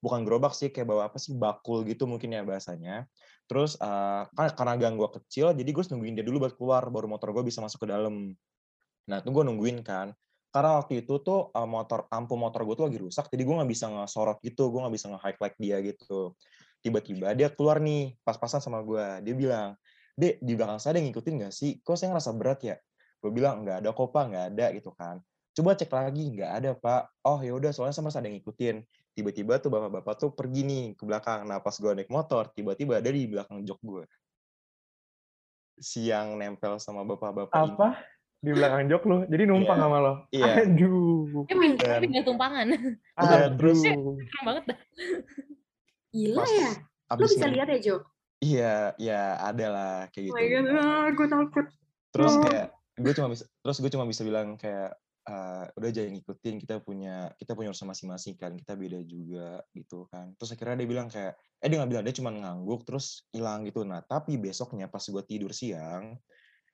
bukan 0.03 0.25
gerobak 0.27 0.51
sih 0.57 0.73
kayak 0.73 0.89
bawa 0.89 1.07
apa 1.07 1.21
sih 1.21 1.37
bakul 1.37 1.85
gitu 1.85 2.09
mungkin 2.09 2.33
ya 2.33 2.41
bahasanya. 2.41 3.05
Terus 3.45 3.77
eh, 3.77 4.23
kan 4.33 4.49
karena 4.57 4.73
gang 4.81 4.97
gue 4.97 5.09
kecil 5.21 5.53
jadi 5.53 5.69
gue 5.69 5.83
nungguin 5.85 6.17
dia 6.17 6.25
dulu 6.25 6.49
buat 6.49 6.53
keluar 6.57 6.83
baru 6.89 7.05
motor 7.05 7.29
gue 7.29 7.45
bisa 7.45 7.61
masuk 7.61 7.85
ke 7.85 7.87
dalam. 7.93 8.33
Nah 9.05 9.17
itu 9.21 9.29
gue 9.29 9.43
nungguin 9.45 9.85
kan 9.85 10.17
karena 10.53 10.77
waktu 10.77 11.01
itu 11.01 11.17
tuh 11.25 11.49
motor 11.65 12.05
lampu 12.13 12.37
motor 12.37 12.61
gue 12.61 12.75
tuh 12.77 12.85
lagi 12.85 13.01
rusak 13.01 13.25
jadi 13.33 13.41
gue 13.41 13.55
nggak 13.57 13.71
bisa 13.73 13.89
ngesorot 13.89 14.37
gitu 14.45 14.69
gue 14.69 14.85
nggak 14.85 14.93
bisa 14.93 15.09
nge-highlight 15.09 15.55
dia 15.57 15.77
gitu. 15.81 16.37
Tiba-tiba 16.85 17.33
dia 17.33 17.49
keluar 17.49 17.81
nih 17.81 18.13
pas-pasan 18.21 18.61
sama 18.61 18.85
gue 18.85 19.25
dia 19.25 19.33
bilang 19.33 19.73
dek 20.13 20.37
di 20.45 20.53
belakang 20.53 20.77
saya 20.77 20.93
ada 20.93 20.99
yang 21.01 21.09
ngikutin 21.09 21.33
nggak 21.41 21.53
sih? 21.57 21.81
Kok 21.81 21.97
saya 21.97 22.13
ngerasa 22.13 22.31
berat 22.37 22.59
ya? 22.61 22.77
Gue 23.17 23.33
bilang 23.33 23.65
nggak 23.65 23.81
ada 23.81 23.89
kok 23.97 24.13
pak 24.13 24.23
nggak 24.29 24.45
ada 24.53 24.65
gitu 24.77 24.93
kan. 24.93 25.17
Coba 25.57 25.73
cek 25.73 25.89
lagi. 25.89 26.23
Nggak 26.37 26.51
ada 26.53 26.71
pak. 26.77 27.01
Oh 27.25 27.41
ya 27.41 27.57
udah 27.57 27.73
soalnya 27.73 27.97
merasa 28.05 28.21
ada 28.21 28.29
yang 28.29 28.37
ngikutin. 28.37 28.75
Tiba-tiba 29.17 29.57
tuh 29.57 29.73
bapak-bapak 29.73 30.13
tuh 30.21 30.29
pergi 30.37 30.61
nih 30.69 30.83
ke 30.93 31.01
belakang. 31.01 31.49
Nah 31.49 31.65
pas 31.65 31.73
gue 31.73 31.91
naik 31.97 32.13
motor 32.13 32.53
tiba-tiba 32.53 33.01
ada 33.01 33.09
di 33.09 33.25
belakang 33.25 33.65
jok 33.65 33.81
gue 33.81 34.05
siang 35.81 36.37
nempel 36.37 36.77
sama 36.77 37.01
bapak-bapak 37.01 37.57
ini. 37.57 37.73
Apa? 37.73 37.89
Di 38.43 38.51
belakang 38.51 38.85
jok 38.85 39.03
lu. 39.05 39.17
Jadi 39.25 39.43
numpang 39.47 39.77
Iya. 39.77 39.83
sama 39.85 39.97
lo. 39.97 40.13
Iya. 40.29 40.51
Aduh. 40.61 41.47
Dia 41.47 41.55
main 41.55 41.73
Dan- 41.73 42.01
pindah 42.03 42.23
tumpangan. 42.23 42.67
Iya, 43.15 43.41
terus 43.55 43.79
Aduh. 43.81 44.19
Keren 44.19 44.43
banget 44.43 44.63
dah. 44.67 44.79
Gila 46.11 46.43
ya. 46.45 46.71
Lu 47.13 47.25
bisa 47.25 47.47
lihat 47.47 47.67
ya, 47.69 47.79
Jo? 47.79 47.95
iya 48.41 48.91
iya 48.99 49.39
ada 49.39 49.67
lah 49.69 49.95
kayak 50.11 50.27
Oh 50.27 50.27
gitu 50.27 50.35
my 50.35 50.47
god, 50.51 50.65
ah, 50.75 51.07
gue 51.09 51.27
takut. 51.31 51.65
terus 52.11 52.33
Oh. 52.33 52.43
kayak 52.43 52.67
gue 52.93 53.13
cuma 53.15 53.27
bisa 53.31 53.43
terus 53.55 53.77
gue 53.79 53.87
cuma 53.87 54.03
bisa 54.03 54.21
bilang 54.21 54.47
kayak 54.53 54.91
eh, 55.23 55.63
udah 55.71 55.89
jangan 55.89 56.11
ngikutin 56.11 56.55
kita 56.59 56.75
punya 56.77 57.31
kita 57.33 57.55
punya 57.55 57.71
urusan 57.71 57.87
masing-masing 57.87 58.35
kan 58.35 58.51
kita 58.51 58.75
beda 58.75 58.99
juga 59.01 59.63
gitu 59.71 60.11
kan 60.11 60.35
terus 60.35 60.51
akhirnya 60.51 60.75
dia 60.75 60.89
bilang 60.89 61.07
kayak 61.07 61.33
eh 61.55 61.67
dia 61.71 61.79
nggak 61.79 61.87
bilang 61.89 62.03
dia 62.03 62.11
cuma 62.13 62.29
ngangguk 62.29 62.83
terus 62.83 63.05
hilang 63.31 63.63
gitu 63.63 63.81
nah 63.81 64.03
tapi 64.03 64.35
besoknya 64.35 64.85
pas 64.85 64.99
gue 65.01 65.23
tidur 65.23 65.55
siang 65.55 66.19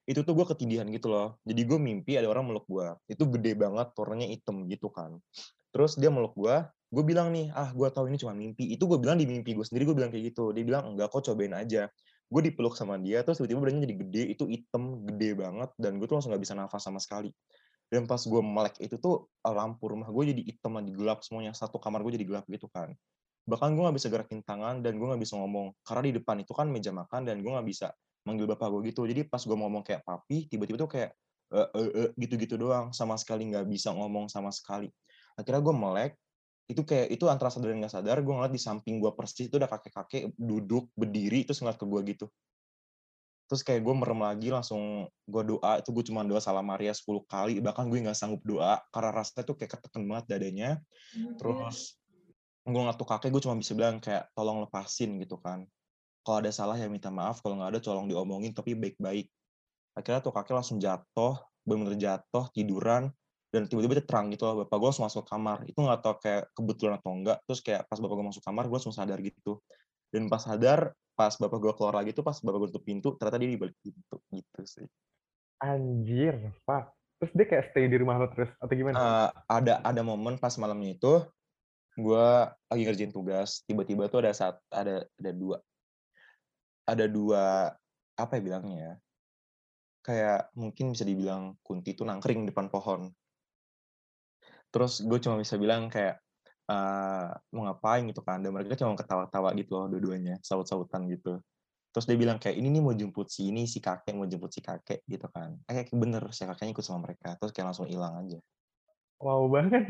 itu 0.10 0.25
tuh 0.25 0.34
gue 0.34 0.46
ketindihan 0.50 0.89
gitu 0.89 1.13
loh. 1.13 1.38
Jadi 1.46 1.62
gue 1.70 1.78
mimpi 1.78 2.18
ada 2.18 2.25
orang 2.25 2.50
meluk 2.50 2.66
gue 2.66 2.98
itu 3.13 3.30
gede 3.30 3.54
banget 3.54 3.93
warnanya 3.93 4.26
hitam 4.26 4.65
gitu 4.65 4.89
kan. 4.89 5.22
Terus 5.69 6.02
dia 6.02 6.10
meluk 6.10 6.34
gue 6.34 6.65
gue 6.89 7.04
bilang 7.06 7.30
nih 7.30 7.54
ah 7.54 7.69
gue 7.69 7.86
tahu 7.93 8.10
ini 8.10 8.17
cuma 8.17 8.34
mimpi. 8.34 8.74
Itu 8.74 8.89
gue 8.89 8.98
bilang 8.98 9.22
di 9.22 9.30
mimpi 9.30 9.54
gue 9.54 9.62
sendiri 9.62 9.86
gue 9.86 9.93
bilang 9.93 10.10
kayak 10.10 10.34
gitu. 10.34 10.50
Dia 10.50 10.65
bilang 10.65 10.98
enggak 10.98 11.13
kok 11.13 11.30
cobain 11.30 11.54
aja. 11.54 11.86
Gue 12.26 12.41
dipeluk 12.41 12.74
sama 12.74 12.98
dia 12.98 13.22
terus 13.22 13.38
tiba-tiba 13.38 13.62
badannya 13.62 13.86
jadi 13.86 13.95
gede 14.02 14.24
itu 14.34 14.43
hitam 14.50 15.06
gede 15.06 15.30
banget 15.38 15.69
dan 15.78 16.02
gue 16.02 16.06
tuh 16.10 16.17
langsung 16.17 16.34
nggak 16.34 16.41
bisa 16.41 16.58
nafas 16.58 16.82
sama 16.82 16.98
sekali. 16.98 17.30
Dan 17.89 18.10
pas 18.10 18.22
gue 18.22 18.41
melek 18.41 18.82
itu 18.82 18.98
tuh 18.98 19.30
lampu 19.45 19.93
rumah 19.93 20.10
gue 20.10 20.24
jadi 20.34 20.41
hitam 20.41 20.74
lagi 20.74 20.89
gelap 20.89 21.22
semuanya. 21.22 21.54
Satu 21.54 21.78
kamar 21.78 22.02
gue 22.02 22.17
jadi 22.17 22.26
gelap 22.26 22.50
gitu 22.50 22.65
kan. 22.65 22.98
Bahkan 23.45 23.78
gue 23.78 23.84
nggak 23.86 23.98
bisa 24.02 24.10
gerakin 24.10 24.41
tangan 24.41 24.82
dan 24.82 24.98
gue 24.98 25.06
nggak 25.06 25.22
bisa 25.22 25.38
ngomong. 25.38 25.78
Karena 25.86 26.02
di 26.10 26.13
depan 26.17 26.41
itu 26.41 26.54
kan 26.58 26.65
meja 26.65 26.89
makan 26.89 27.30
dan 27.30 27.45
gue 27.45 27.50
nggak 27.54 27.69
bisa 27.69 27.93
manggil 28.30 28.46
bapak 28.46 28.70
gue 28.70 28.94
gitu. 28.94 29.10
Jadi 29.10 29.26
pas 29.26 29.42
gue 29.42 29.58
ngomong 29.58 29.82
kayak 29.82 30.06
papi 30.06 30.46
tiba-tiba 30.46 30.78
tuh 30.86 30.92
kayak 30.92 31.12
eh, 31.50 31.70
eh, 31.74 31.89
eh, 32.06 32.10
gitu-gitu 32.15 32.56
doang 32.62 32.94
sama 32.94 33.18
sekali 33.18 33.50
nggak 33.50 33.65
bisa 33.65 33.89
ngomong 33.89 34.30
sama 34.30 34.54
sekali. 34.54 34.88
Akhirnya 35.34 35.62
gue 35.65 35.76
melek 35.76 36.12
itu 36.70 36.86
kayak 36.86 37.10
itu 37.10 37.26
antara 37.26 37.50
sadar 37.50 37.74
dan 37.74 37.82
nggak 37.82 37.94
sadar 37.98 38.22
gue 38.22 38.30
ngeliat 38.30 38.54
di 38.54 38.62
samping 38.62 39.02
gue 39.02 39.10
persis 39.18 39.50
itu 39.50 39.58
udah 39.58 39.65
kakek-kakek 39.65 40.38
duduk 40.38 40.94
berdiri 40.94 41.42
terus 41.42 41.65
ngeliat 41.65 41.82
ke 41.82 41.86
gue 41.89 42.02
gitu. 42.13 42.26
Terus 43.50 43.65
kayak 43.65 43.82
gue 43.82 43.96
merem 43.98 44.22
lagi 44.22 44.54
langsung 44.54 45.10
gue 45.26 45.44
doa 45.50 45.82
itu 45.82 45.89
gue 45.89 46.06
cuma 46.06 46.22
doa 46.22 46.38
salam 46.38 46.62
Maria 46.62 46.94
10 46.94 47.26
kali 47.26 47.58
bahkan 47.65 47.89
gue 47.89 47.98
nggak 47.98 48.13
sanggup 48.13 48.46
doa 48.46 48.78
karena 48.94 49.10
rasanya 49.10 49.50
tuh 49.50 49.58
kayak 49.58 49.82
ketekan 49.82 50.06
banget 50.06 50.26
dadanya. 50.30 50.78
Terus 51.42 51.98
gue 52.70 52.78
ngeliat 52.78 52.98
tuh 53.02 53.10
kakek 53.10 53.34
gue 53.34 53.42
cuma 53.42 53.58
bisa 53.58 53.74
bilang 53.74 53.98
kayak 53.98 54.30
tolong 54.38 54.62
lepasin 54.62 55.18
gitu 55.18 55.42
kan 55.42 55.65
kalau 56.30 56.46
ada 56.46 56.54
salah 56.54 56.78
ya 56.78 56.86
minta 56.86 57.10
maaf 57.10 57.42
kalau 57.42 57.58
nggak 57.58 57.74
ada 57.74 57.80
tolong 57.82 58.06
diomongin 58.06 58.54
tapi 58.54 58.78
baik-baik 58.78 59.26
akhirnya 59.98 60.22
tuh 60.22 60.30
kakek 60.30 60.54
langsung 60.62 60.78
jatuh 60.78 61.42
bener-bener 61.65 61.98
jatuh 61.98 62.46
tiduran 62.54 63.10
dan 63.50 63.65
tiba-tiba 63.65 63.98
dia 63.98 64.06
terang 64.06 64.30
gitu 64.30 64.46
loh 64.46 64.62
bapak 64.62 64.78
gue 64.78 64.88
langsung 64.94 65.10
masuk 65.10 65.26
kamar 65.26 65.65
itu 65.65 65.74
nggak 65.82 66.06
tau 66.06 66.22
kayak 66.22 66.54
kebetulan 66.54 67.02
atau 67.02 67.18
enggak 67.18 67.42
terus 67.50 67.65
kayak 67.65 67.82
pas 67.89 67.98
bapak 67.98 68.13
gue 68.13 68.28
masuk 68.30 68.44
kamar 68.46 68.63
gue 68.70 68.78
langsung 68.78 68.94
sadar 68.94 69.18
gitu 69.26 69.58
dan 70.13 70.30
pas 70.30 70.38
sadar 70.46 70.94
pas 71.18 71.34
bapak 71.34 71.58
gue 71.58 71.74
keluar 71.74 71.98
lagi 71.98 72.13
tuh 72.13 72.22
pas 72.22 72.38
bapak 72.38 72.58
gue 72.62 72.70
tutup 72.78 72.86
pintu 72.86 73.10
ternyata 73.18 73.42
dia 73.42 73.50
di 73.50 73.58
balik 73.58 73.76
pintu 73.82 74.18
gitu 74.30 74.62
sih 74.70 74.86
Anjir, 75.60 76.56
Pak. 76.63 76.96
Terus 77.20 77.32
dia 77.36 77.46
kayak 77.52 77.65
stay 77.76 77.92
di 77.92 78.00
rumah 78.00 78.15
lo 78.15 78.32
terus 78.32 78.48
atau 78.63 78.72
gimana? 78.72 78.96
Eh, 78.96 79.30
ada 79.52 79.84
ada 79.84 80.02
momen 80.08 80.39
pas 80.39 80.56
malamnya 80.56 80.96
itu 80.96 81.20
gue 82.00 82.28
lagi 82.72 82.84
ngerjain 82.88 83.12
tugas 83.12 83.68
tiba-tiba 83.68 84.08
tuh 84.08 84.24
ada 84.24 84.32
saat 84.32 84.56
ada 84.72 85.04
ada 85.20 85.32
dua 85.36 85.60
ada 86.89 87.06
dua 87.06 87.73
apa 88.17 88.32
ya 88.38 88.41
bilangnya 88.41 88.78
ya 88.78 88.93
kayak 90.04 90.41
mungkin 90.56 90.95
bisa 90.95 91.06
dibilang 91.06 91.60
kunti 91.62 91.93
tuh 91.93 92.08
nangkring 92.08 92.47
di 92.47 92.52
depan 92.52 92.71
pohon 92.71 93.12
terus 94.69 95.02
gue 95.02 95.19
cuma 95.21 95.38
bisa 95.41 95.58
bilang 95.58 95.89
kayak 95.89 96.21
eh 96.69 97.30
mau 97.58 97.65
ngapain 97.65 98.06
gitu 98.06 98.21
kan 98.21 98.45
dan 98.45 98.54
mereka 98.54 98.78
cuma 98.78 98.93
ketawa-tawa 98.93 99.58
gitu 99.58 99.73
loh 99.73 99.89
dua-duanya 99.89 100.38
saut-sautan 100.45 101.10
gitu 101.10 101.41
terus 101.89 102.06
dia 102.06 102.13
bilang 102.13 102.38
kayak 102.38 102.62
ini 102.62 102.69
nih 102.69 102.82
mau 102.86 102.93
jemput 102.93 103.25
si 103.25 103.49
ini 103.49 103.65
si 103.65 103.82
kakek 103.82 104.13
mau 104.13 104.30
jemput 104.30 104.54
si 104.54 104.62
kakek 104.62 105.02
gitu 105.10 105.25
kan 105.34 105.58
eh 105.65 105.73
kayak 105.82 105.89
bener 105.97 106.30
si 106.30 106.45
kakeknya 106.45 106.78
ikut 106.78 106.86
sama 106.86 107.10
mereka 107.10 107.34
terus 107.41 107.49
kayak 107.49 107.73
langsung 107.73 107.89
hilang 107.89 108.13
aja 108.21 108.38
Wow 109.19 109.52
banget. 109.52 109.84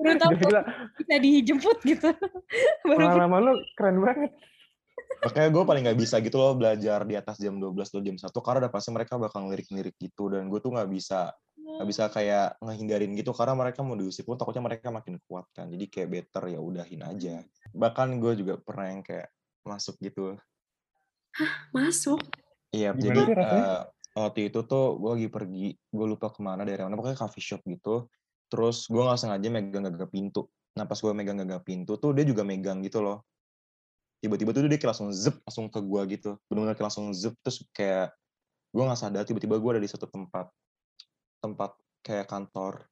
Baru 0.00 0.16
tahu 0.20 0.32
bisa 0.96 1.16
dijemput 1.20 1.78
gitu. 1.84 2.08
Baru 2.88 3.04
pengalaman 3.04 3.40
lo 3.44 3.52
keren 3.76 4.00
banget. 4.00 4.32
Makanya 5.20 5.48
gue 5.52 5.62
paling 5.68 5.82
nggak 5.84 5.98
bisa 6.00 6.16
gitu 6.24 6.40
loh 6.40 6.56
belajar 6.56 7.04
di 7.04 7.12
atas 7.12 7.36
jam 7.36 7.60
12 7.60 7.92
atau 7.92 8.00
jam 8.00 8.16
1 8.16 8.38
karena 8.40 8.58
udah 8.66 8.72
pasti 8.72 8.88
mereka 8.88 9.20
bakal 9.20 9.44
ngelirik-ngelirik 9.44 9.96
gitu 10.00 10.32
dan 10.32 10.48
gue 10.48 10.58
tuh 10.62 10.72
nggak 10.72 10.88
bisa 10.88 11.34
nggak 11.60 11.88
bisa 11.88 12.04
kayak 12.08 12.56
ngehindarin 12.60 13.12
gitu 13.16 13.32
karena 13.36 13.54
mereka 13.56 13.80
mau 13.84 13.96
diusir 13.96 14.24
pun 14.24 14.36
takutnya 14.36 14.64
mereka 14.64 14.88
makin 14.88 15.20
kuat 15.28 15.44
kan 15.52 15.68
jadi 15.68 15.84
kayak 15.92 16.08
better 16.08 16.56
ya 16.56 16.60
udahin 16.60 17.02
aja. 17.04 17.44
Bahkan 17.76 18.16
gue 18.16 18.32
juga 18.40 18.54
pernah 18.60 18.86
yang 18.92 19.00
kayak 19.04 19.28
masuk 19.64 20.00
gitu. 20.00 20.40
Masuk. 21.72 22.20
iya 22.72 22.96
Gimana 22.96 23.04
jadi 23.04 23.24
eh, 23.44 23.80
waktu 24.16 24.40
itu 24.48 24.64
tuh 24.64 24.96
gue 25.00 25.10
lagi 25.20 25.28
pergi 25.28 25.66
gue 25.76 26.06
lupa 26.08 26.32
ke 26.32 26.40
mana 26.40 26.64
daerah 26.64 26.88
mana 26.88 26.96
pokoknya 26.96 27.20
coffee 27.20 27.44
shop 27.44 27.60
gitu. 27.68 28.08
Terus 28.48 28.88
gue 28.88 29.02
nggak 29.04 29.20
sengaja 29.20 29.48
megang 29.52 29.84
gagang 29.84 30.10
pintu. 30.10 30.48
Nah 30.80 30.88
pas 30.88 30.96
gue 30.96 31.12
megang 31.12 31.38
gagang 31.44 31.60
pintu 31.60 32.00
tuh 32.00 32.16
dia 32.16 32.24
juga 32.24 32.40
megang 32.40 32.80
gitu 32.80 33.04
loh 33.04 33.24
tiba-tiba 34.20 34.52
tuh 34.52 34.68
dia 34.68 34.76
kayak 34.76 34.92
langsung 34.92 35.10
zep 35.10 35.40
langsung 35.42 35.66
ke 35.72 35.80
gue 35.80 36.02
gitu. 36.16 36.30
Benar-benar 36.46 36.76
kayak 36.76 36.86
langsung 36.92 37.06
zep 37.16 37.34
terus 37.40 37.64
kayak 37.72 38.12
gue 38.70 38.82
nggak 38.84 39.00
sadar 39.00 39.24
tiba-tiba 39.26 39.56
gue 39.58 39.70
ada 39.74 39.82
di 39.82 39.90
satu 39.90 40.06
tempat 40.06 40.52
tempat 41.40 41.74
kayak 42.04 42.28
kantor. 42.28 42.84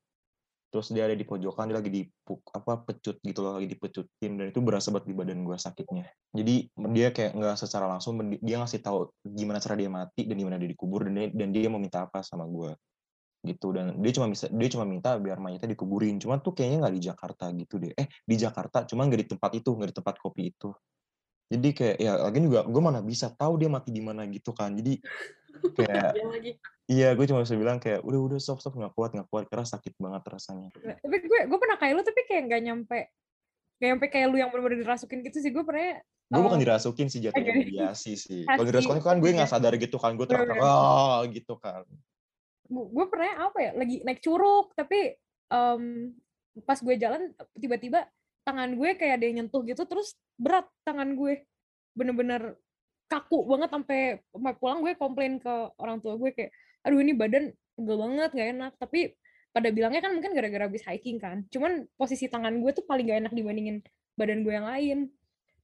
Terus 0.69 0.93
dia 0.93 1.09
ada 1.09 1.17
di 1.17 1.25
pojokan 1.25 1.73
dia 1.73 1.81
lagi 1.81 1.89
dipuk 1.89 2.45
apa 2.53 2.85
pecut 2.85 3.17
gitu 3.25 3.41
loh 3.41 3.57
lagi 3.57 3.73
dipecutin 3.73 4.37
dan 4.37 4.53
itu 4.53 4.61
berasa 4.61 4.93
banget 4.93 5.09
di 5.09 5.17
badan 5.17 5.41
gue 5.41 5.57
sakitnya. 5.57 6.05
Jadi 6.37 6.69
dia 6.93 7.09
kayak 7.09 7.33
nggak 7.37 7.57
secara 7.57 7.89
langsung 7.89 8.21
dia 8.21 8.57
ngasih 8.61 8.85
tahu 8.85 9.09
gimana 9.25 9.65
cara 9.65 9.81
dia 9.81 9.89
mati 9.89 10.29
dan 10.29 10.37
gimana 10.37 10.61
dia 10.61 10.69
dikubur 10.69 11.09
dan 11.09 11.17
dia, 11.17 11.29
dan 11.33 11.49
dia 11.57 11.73
mau 11.73 11.81
minta 11.81 12.05
apa 12.05 12.21
sama 12.21 12.45
gue 12.45 12.77
gitu. 13.49 13.73
Dan 13.73 13.97
dia 14.05 14.13
cuma 14.13 14.29
bisa 14.29 14.53
dia 14.53 14.69
cuma 14.69 14.85
minta 14.85 15.17
biar 15.17 15.41
mayatnya 15.41 15.73
dikuburin. 15.73 16.21
Cuma 16.21 16.37
tuh 16.37 16.53
kayaknya 16.53 16.85
nggak 16.85 16.95
di 17.01 17.03
Jakarta 17.05 17.45
gitu 17.57 17.75
deh. 17.81 17.93
Eh 17.97 18.05
di 18.29 18.37
Jakarta 18.37 18.85
cuma 18.85 19.09
nggak 19.09 19.21
di 19.25 19.29
tempat 19.33 19.51
itu 19.57 19.73
nggak 19.73 19.89
di 19.89 19.97
tempat 19.97 20.15
kopi 20.21 20.53
itu 20.53 20.69
jadi 21.49 21.69
kayak 21.73 21.97
ya 21.97 22.13
lagi 22.21 22.39
juga 22.45 22.61
gue 22.69 22.83
mana 22.85 23.01
bisa 23.01 23.33
tahu 23.33 23.57
dia 23.57 23.73
mati 23.73 23.89
di 23.89 24.05
mana 24.05 24.29
gitu 24.29 24.53
kan. 24.53 24.77
Jadi 24.77 25.01
kayak 25.75 26.13
Iya 26.15 26.53
iya 26.89 27.09
gue 27.17 27.25
cuma 27.25 27.41
bisa 27.41 27.57
bilang 27.57 27.81
kayak 27.81 28.05
udah 28.05 28.21
udah 28.21 28.39
stop 28.41 28.61
stop 28.61 28.77
nggak 28.77 28.93
kuat 28.93 29.17
nggak 29.17 29.29
kuat. 29.33 29.49
Karena 29.49 29.65
sakit 29.65 29.97
banget 29.97 30.23
rasanya. 30.29 30.69
Tapi 30.77 31.17
gue 31.25 31.41
gue 31.49 31.59
pernah 31.59 31.81
kayak 31.81 31.93
lu 31.97 32.03
tapi 32.05 32.21
kayak 32.29 32.43
nggak 32.53 32.63
nyampe 32.69 33.01
nggak 33.79 33.89
nyampe 33.95 34.07
kayak 34.11 34.27
lu 34.29 34.37
yang 34.37 34.51
bener-bener 34.53 34.85
dirasukin 34.85 35.25
gitu 35.25 35.41
sih. 35.41 35.49
Gue 35.49 35.65
pernah 35.65 36.05
gue 36.29 36.43
bukan 36.45 36.61
dirasukin 36.61 37.09
sih 37.09 37.25
jatuhnya 37.25 37.53
Oke. 37.57 37.61
mediasi 37.65 38.13
sih. 38.21 38.45
Kalau 38.49 38.69
dirasukin 38.69 39.01
kan 39.01 39.17
gue 39.17 39.31
nggak 39.33 39.49
sadar 39.49 39.73
gitu 39.81 39.97
kan. 39.97 40.21
Gue 40.21 40.29
bener. 40.29 40.53
oh 40.61 41.25
gitu 41.33 41.57
kan. 41.57 41.89
Gue 42.69 43.07
pernah 43.09 43.49
apa 43.49 43.59
ya 43.65 43.71
lagi 43.73 44.05
naik 44.05 44.21
curug 44.21 44.77
tapi 44.77 45.17
em, 45.49 46.13
pas 46.69 46.77
gue 46.77 46.95
jalan 47.01 47.33
tiba-tiba 47.57 48.05
tangan 48.49 48.73
gue 48.81 48.97
kayak 48.97 49.21
ada 49.21 49.25
yang 49.29 49.45
nyentuh 49.45 49.61
gitu 49.69 49.85
terus 49.85 50.17
berat 50.41 50.65
tangan 50.89 51.13
gue. 51.13 51.45
Bener-bener 51.93 52.57
kaku 53.09 53.45
banget 53.45 53.69
sampai 53.69 54.01
pulang 54.57 54.81
gue 54.81 54.97
komplain 54.97 55.37
ke 55.37 55.53
orang 55.77 56.01
tua 56.01 56.17
gue 56.17 56.33
kayak 56.33 56.53
aduh 56.81 57.01
ini 57.05 57.13
badan 57.13 57.53
pegel 57.77 57.97
banget 58.01 58.31
gak 58.33 58.49
enak. 58.57 58.73
Tapi 58.81 59.13
pada 59.53 59.69
bilangnya 59.69 60.01
kan 60.01 60.17
mungkin 60.17 60.33
gara-gara 60.33 60.65
habis 60.65 60.81
hiking 60.89 61.21
kan. 61.21 61.45
Cuman 61.53 61.85
posisi 62.01 62.33
tangan 62.33 62.57
gue 62.65 62.71
tuh 62.73 62.89
paling 62.89 63.05
gak 63.05 63.29
enak 63.29 63.33
dibandingin 63.37 63.85
badan 64.17 64.41
gue 64.41 64.55
yang 64.57 64.65
lain. 64.65 64.99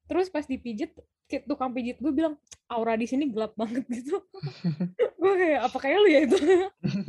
Terus 0.05 0.29
pas 0.29 0.45
dipijit 0.45 0.93
kayak 1.25 1.49
tukang 1.49 1.73
pijit 1.73 1.97
gue 1.97 2.13
bilang 2.13 2.37
aura 2.69 3.01
di 3.01 3.09
sini 3.09 3.33
gelap 3.33 3.57
banget 3.57 3.89
gitu. 3.97 4.21
Gue 5.25 5.35
kayak 5.41 5.61
apa 5.73 5.79
kayak 5.81 5.99
lu 6.05 6.09
ya 6.13 6.21
itu? 6.29 6.37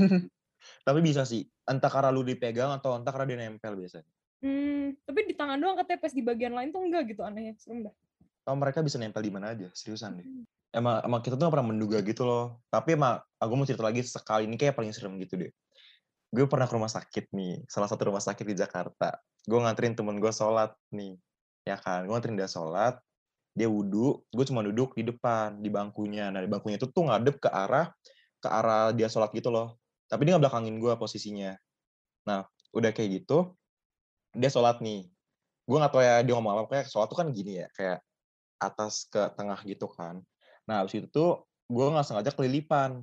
Tapi 0.87 0.99
bisa 1.03 1.27
sih 1.27 1.43
entah 1.67 1.91
karena 1.91 2.15
lu 2.15 2.23
dipegang 2.23 2.71
atau 2.79 2.95
entah 2.95 3.11
karena 3.11 3.27
dia 3.27 3.37
nempel 3.43 3.75
biasanya 3.75 4.07
Hmm, 4.43 4.95
tapi 5.07 5.19
di 5.31 5.33
tangan 5.33 5.57
doang 5.57 5.77
katanya 5.79 5.99
pas 6.01 6.13
di 6.13 6.23
bagian 6.23 6.53
lain 6.53 6.69
tuh 6.69 6.81
enggak 6.83 7.03
gitu 7.13 7.21
anehnya. 7.23 7.55
Serem 7.59 7.87
dah. 7.87 7.95
kalau 8.45 8.61
mereka 8.61 8.85
bisa 8.85 9.01
nempel 9.01 9.25
di 9.25 9.33
mana 9.33 9.57
aja? 9.57 9.67
Seriusan 9.73 10.21
deh. 10.21 10.27
Emang 10.69 11.01
emang 11.01 11.23
kita 11.23 11.33
tuh 11.33 11.49
gak 11.49 11.55
pernah 11.55 11.69
menduga 11.73 11.97
gitu 12.05 12.27
loh. 12.27 12.61
Tapi 12.69 12.93
emang 12.93 13.17
aku 13.41 13.51
mau 13.57 13.65
cerita 13.65 13.81
lagi 13.81 14.05
sekali 14.05 14.45
ini 14.45 14.53
kayak 14.59 14.77
paling 14.77 14.93
serem 14.93 15.17
gitu 15.17 15.39
deh. 15.39 15.49
Gue 16.29 16.45
pernah 16.45 16.69
ke 16.69 16.73
rumah 16.77 16.91
sakit 16.91 17.31
nih 17.33 17.65
salah 17.65 17.89
satu 17.89 18.13
rumah 18.13 18.21
sakit 18.21 18.45
di 18.45 18.53
Jakarta. 18.53 19.17
Gue 19.49 19.57
nganterin 19.65 19.97
temen 19.97 20.21
gue 20.21 20.29
sholat 20.29 20.77
nih 20.93 21.17
ya 21.65 21.79
kan? 21.81 22.05
Gue 22.05 22.13
nganterin 22.13 22.37
dia 22.37 22.49
sholat 22.51 23.01
dia 23.55 23.71
wudhu 23.71 24.19
gue 24.35 24.45
cuma 24.51 24.59
duduk 24.61 24.93
di 24.99 25.07
depan 25.07 25.63
di 25.63 25.71
bangkunya. 25.71 26.27
Nah 26.29 26.43
di 26.43 26.49
bangkunya 26.51 26.75
itu 26.75 26.91
tuh 26.91 27.07
ngadep 27.07 27.39
ke 27.39 27.49
arah 27.49 27.89
ke 28.43 28.49
arah 28.51 28.91
dia 28.91 29.07
sholat 29.07 29.31
gitu 29.31 29.49
loh. 29.49 29.79
Tapi 30.11 30.27
dia 30.27 30.35
nggak 30.35 30.51
belakangin 30.51 30.75
gue 30.77 30.93
posisinya. 30.99 31.55
Nah 32.27 32.43
udah 32.75 32.91
kayak 32.91 33.23
gitu 33.23 33.55
dia 34.35 34.51
sholat 34.51 34.83
nih. 34.83 35.07
Gue 35.65 35.77
nggak 35.81 35.91
tahu 35.91 36.03
ya 36.03 36.21
dia 36.21 36.33
ngomong 36.37 36.51
apa 36.53 36.69
kayak 36.69 36.87
sholat 36.91 37.07
tuh 37.09 37.17
kan 37.17 37.27
gini 37.33 37.65
ya 37.65 37.67
kayak 37.73 37.99
atas 38.61 39.09
ke 39.09 39.21
tengah 39.33 39.59
gitu 39.65 39.89
kan. 39.89 40.21
Nah 40.69 40.83
habis 40.83 40.97
itu 40.97 41.07
tuh 41.09 41.47
gue 41.71 41.85
nggak 41.85 42.05
sengaja 42.05 42.31
kelilipan. 42.35 43.01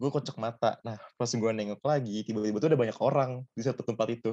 Gue 0.00 0.10
kocok 0.10 0.36
mata. 0.40 0.80
Nah 0.82 0.98
pas 1.14 1.30
gue 1.30 1.50
nengok 1.54 1.82
lagi 1.84 2.26
tiba-tiba 2.26 2.58
tuh 2.58 2.68
ada 2.72 2.78
banyak 2.78 2.98
orang 2.98 3.30
di 3.54 3.62
satu 3.62 3.86
tempat 3.86 4.10
itu. 4.10 4.32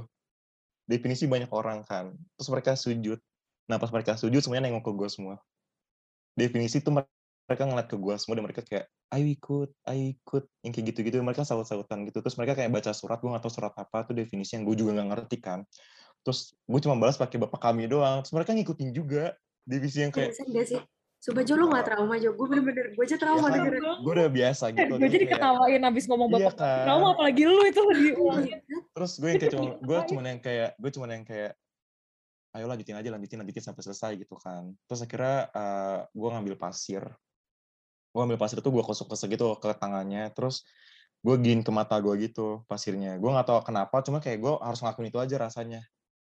Definisi 0.90 1.30
banyak 1.30 1.52
orang 1.54 1.86
kan. 1.86 2.18
Terus 2.40 2.50
mereka 2.50 2.74
sujud. 2.74 3.20
Nah 3.70 3.78
pas 3.78 3.94
mereka 3.94 4.18
sujud 4.18 4.42
semuanya 4.42 4.68
nengok 4.68 4.90
ke 4.90 4.92
gue 4.98 5.10
semua. 5.12 5.36
Definisi 6.34 6.82
tuh 6.82 6.98
mereka 6.98 7.64
ngeliat 7.68 7.88
ke 7.92 7.98
gue 8.00 8.16
semua 8.18 8.36
dan 8.40 8.46
mereka 8.48 8.62
kayak 8.66 8.90
ayo 9.14 9.26
ikut 9.28 9.70
ayo 9.86 10.04
ikut. 10.18 10.44
Yang 10.66 10.72
kayak 10.74 10.86
gitu-gitu 10.92 11.16
mereka 11.22 11.46
saut-sautan 11.46 12.10
gitu. 12.10 12.26
Terus 12.26 12.36
mereka 12.42 12.58
kayak 12.58 12.74
baca 12.74 12.92
surat 12.92 13.22
gue 13.22 13.30
tahu 13.30 13.54
surat 13.54 13.74
apa 13.78 13.98
tuh 14.10 14.18
definisi 14.18 14.58
yang 14.58 14.66
gue 14.66 14.76
juga 14.76 14.98
nggak 14.98 15.10
ngerti 15.14 15.38
kan 15.38 15.62
terus 16.22 16.54
gue 16.56 16.80
cuma 16.82 16.96
balas 16.96 17.18
pakai 17.18 17.38
bapak 17.38 17.60
kami 17.60 17.86
doang 17.86 18.22
terus 18.22 18.32
mereka 18.32 18.54
ngikutin 18.54 18.90
juga 18.94 19.34
divisi 19.62 20.02
yang 20.02 20.14
kayak 20.14 20.38
enggak 20.42 20.68
sih? 20.68 20.82
Sumpah 21.22 21.46
Jo, 21.46 21.54
lu 21.54 21.70
gak 21.70 21.86
trauma 21.86 22.18
Jo. 22.18 22.34
Gue 22.34 22.50
bener-bener, 22.50 22.98
gue 22.98 23.04
aja 23.06 23.14
ya 23.14 23.22
trauma 23.22 23.46
kan, 23.46 23.62
dengerin. 23.62 23.82
gue 24.02 24.14
udah 24.18 24.30
biasa 24.34 24.64
gitu 24.74 24.94
gue 24.98 25.06
jadi 25.06 25.26
kayak- 25.30 25.38
ketawain 25.38 25.82
abis 25.86 26.04
ngomong 26.10 26.30
Iya 26.34 26.38
bapak 26.50 26.56
kan. 26.58 26.82
trauma 26.90 27.08
apalagi 27.14 27.44
lu 27.46 27.62
itu 27.62 27.82
di 27.94 28.10
terus 28.92 29.12
gue 29.22 29.30
yang 29.30 29.38
kayak 29.38 29.54
cuma 29.54 29.70
gue 29.78 29.98
cuma 30.10 30.22
yang 30.26 30.42
kayak 30.42 30.70
gue 30.82 30.90
cuma 30.90 31.06
yang 31.06 31.22
kayak 31.22 31.52
ayo 32.52 32.66
lanjutin 32.66 32.98
aja 32.98 33.10
lanjutin 33.14 33.38
lanjutin 33.38 33.64
sampai 33.64 33.82
selesai 33.86 34.12
gitu 34.18 34.34
kan 34.36 34.74
terus 34.90 35.06
akhirnya 35.06 35.38
eh, 35.54 36.00
gue 36.10 36.30
ngambil 36.34 36.56
pasir 36.58 37.06
gue 38.12 38.20
ngambil 38.20 38.40
pasir 38.42 38.58
tuh 38.60 38.74
gue 38.74 38.84
kosok-kosok 38.84 39.28
gitu 39.32 39.46
ke 39.62 39.72
tangannya 39.78 40.26
terus 40.34 40.66
gue 41.22 41.36
gin 41.38 41.62
ke 41.62 41.70
mata 41.70 42.02
gue 42.02 42.18
gitu 42.18 42.66
pasirnya 42.66 43.16
gue 43.22 43.30
nggak 43.30 43.46
tahu 43.46 43.62
kenapa 43.62 44.02
cuma 44.02 44.18
kayak 44.20 44.42
gue 44.42 44.54
harus 44.58 44.82
ngelakuin 44.82 45.08
itu 45.14 45.20
aja 45.22 45.36
rasanya 45.38 45.86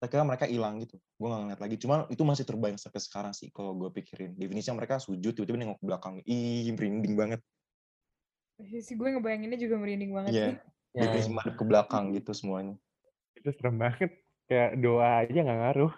akhirnya 0.04 0.26
mereka 0.26 0.44
hilang 0.44 0.78
gitu. 0.78 0.96
Gue 1.16 1.26
nggak 1.26 1.40
ngeliat 1.42 1.60
lagi. 1.60 1.76
Cuma 1.76 1.94
itu 2.06 2.22
masih 2.22 2.44
terbayang 2.44 2.76
sampai 2.76 3.00
sekarang 3.00 3.32
sih 3.32 3.48
kalau 3.48 3.72
gue 3.74 3.90
pikirin. 3.90 4.36
Definisinya 4.36 4.78
mereka 4.78 4.96
sujud 4.96 5.32
tiba-tiba 5.32 5.56
nengok 5.56 5.80
ke 5.80 5.86
belakang. 5.86 6.14
Ih 6.24 6.68
merinding 6.70 7.14
banget. 7.14 7.40
Si 8.78 8.94
gue 8.94 9.08
ngebayanginnya 9.10 9.58
juga 9.58 9.74
merinding 9.76 10.12
banget 10.12 10.32
Iya. 10.32 10.46
sih. 10.46 10.56
Definisi 10.94 11.30
madep 11.30 11.54
ke 11.58 11.64
belakang 11.66 12.04
gitu 12.12 12.30
semuanya. 12.30 12.74
Itu 13.34 13.50
serem 13.50 13.76
banget. 13.76 14.10
Kayak 14.46 14.70
doa 14.78 15.24
aja 15.24 15.38
nggak 15.40 15.60
ngaruh. 15.60 15.92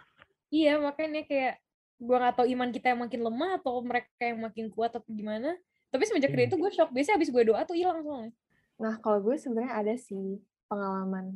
iya 0.47 0.79
makanya 0.79 1.27
kayak 1.27 1.59
gue 1.99 2.17
nggak 2.17 2.39
tahu 2.39 2.47
iman 2.55 2.71
kita 2.71 2.95
yang 2.95 3.03
makin 3.03 3.21
lemah 3.21 3.59
atau 3.59 3.83
mereka 3.83 4.23
yang 4.23 4.39
makin 4.39 4.71
kuat 4.71 4.95
atau 4.95 5.11
gimana. 5.11 5.59
Tapi 5.91 6.03
semenjak 6.07 6.31
dari 6.31 6.47
Iya. 6.47 6.51
itu 6.51 6.57
gue 6.57 6.71
shock. 6.71 6.91
Biasanya 6.95 7.17
abis 7.19 7.31
gue 7.35 7.43
doa 7.45 7.67
tuh 7.67 7.75
hilang 7.75 8.01
soalnya. 8.01 8.33
Nah, 8.77 8.95
kalau 9.01 9.19
gue 9.21 9.35
sebenarnya 9.35 9.73
ada 9.75 9.95
sih 9.97 10.39
pengalaman. 10.69 11.35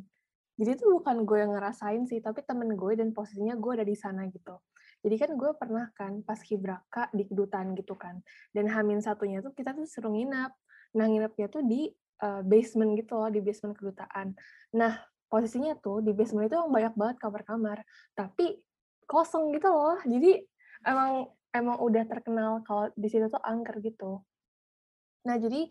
Jadi 0.61 0.77
itu 0.77 0.85
bukan 0.93 1.25
gue 1.25 1.41
yang 1.41 1.57
ngerasain 1.57 2.05
sih, 2.05 2.21
tapi 2.21 2.45
temen 2.45 2.77
gue 2.77 2.93
dan 2.93 3.09
posisinya 3.17 3.57
gue 3.57 3.81
ada 3.81 3.81
di 3.81 3.97
sana 3.97 4.29
gitu. 4.29 4.61
Jadi 5.01 5.15
kan 5.17 5.33
gue 5.33 5.57
pernah 5.57 5.89
kan 5.97 6.21
pas 6.21 6.37
kibraka 6.37 7.09
di 7.17 7.25
kedutaan 7.25 7.73
gitu 7.73 7.97
kan. 7.97 8.21
Dan 8.53 8.69
hamin 8.69 9.01
satunya 9.01 9.41
tuh 9.41 9.57
kita 9.57 9.73
tuh 9.73 9.89
suruh 9.89 10.13
nginap. 10.13 10.53
Nah, 10.93 11.09
nginapnya 11.09 11.49
tuh 11.49 11.65
di 11.65 11.89
eh, 12.21 12.41
basement 12.45 12.93
gitu 12.93 13.17
loh, 13.17 13.33
di 13.33 13.41
basement 13.41 13.73
kedutaan. 13.73 14.37
Nah, 14.77 15.01
posisinya 15.25 15.73
tuh 15.81 16.05
di 16.05 16.13
basement 16.13 16.45
itu 16.45 16.61
banyak 16.69 16.93
banget 16.93 17.17
kamar-kamar. 17.17 17.81
Tapi 18.13 18.61
kosong 19.09 19.57
gitu 19.57 19.73
loh. 19.73 19.97
Jadi 20.05 20.45
emang 20.85 21.25
emang 21.57 21.81
udah 21.81 22.05
terkenal 22.05 22.61
kalau 22.61 22.93
di 22.93 23.09
situ 23.09 23.25
tuh 23.33 23.41
angker 23.41 23.81
gitu. 23.81 24.21
Nah, 25.25 25.41
jadi 25.41 25.65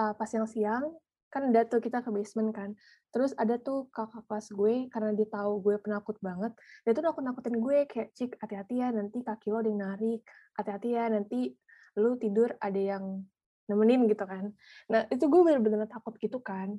eh, 0.00 0.12
pas 0.16 0.30
yang 0.32 0.48
siang 0.48 0.96
kan 1.30 1.54
ada 1.54 1.62
tuh 1.64 1.78
kita 1.78 2.02
ke 2.02 2.10
basement 2.10 2.50
kan. 2.50 2.74
Terus 3.14 3.32
ada 3.38 3.56
tuh 3.56 3.86
kakak 3.94 4.26
kelas 4.26 4.50
gue 4.50 4.74
karena 4.90 5.10
dia 5.14 5.26
tahu 5.30 5.62
gue 5.62 5.78
penakut 5.78 6.18
banget. 6.18 6.52
Dia 6.82 6.92
tuh 6.92 7.06
nakut-nakutin 7.06 7.56
gue 7.62 7.78
kayak 7.86 8.10
cik 8.18 8.36
hati-hati 8.42 8.82
ya 8.82 8.90
nanti 8.90 9.22
kaki 9.22 9.54
lo 9.54 9.62
ada 9.62 9.70
yang 9.70 9.80
narik. 9.80 10.20
Hati-hati 10.58 10.88
ya 10.98 11.06
nanti 11.06 11.54
lu 11.98 12.18
tidur 12.18 12.54
ada 12.58 12.78
yang 12.78 13.22
nemenin 13.70 14.10
gitu 14.10 14.26
kan. 14.26 14.50
Nah, 14.90 15.06
itu 15.06 15.24
gue 15.30 15.40
bener-bener 15.46 15.86
takut 15.86 16.18
gitu 16.18 16.42
kan. 16.42 16.74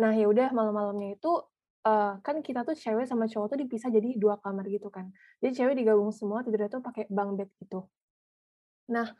Nah, 0.00 0.12
ya 0.16 0.26
udah 0.26 0.48
malam-malamnya 0.56 1.20
itu 1.20 1.32
eh, 1.84 2.12
kan 2.24 2.40
kita 2.40 2.64
tuh 2.64 2.72
cewek 2.72 3.04
sama 3.04 3.28
cowok 3.28 3.52
tuh 3.52 3.58
dipisah 3.60 3.92
jadi 3.92 4.16
dua 4.16 4.40
kamar 4.40 4.64
gitu 4.72 4.88
kan. 4.88 5.12
Jadi 5.44 5.52
cewek 5.60 5.74
digabung 5.76 6.08
semua 6.08 6.40
tidurnya 6.40 6.72
tuh 6.72 6.80
pakai 6.80 7.04
bunk 7.12 7.30
bed 7.44 7.50
gitu. 7.60 7.84
Nah, 8.88 9.12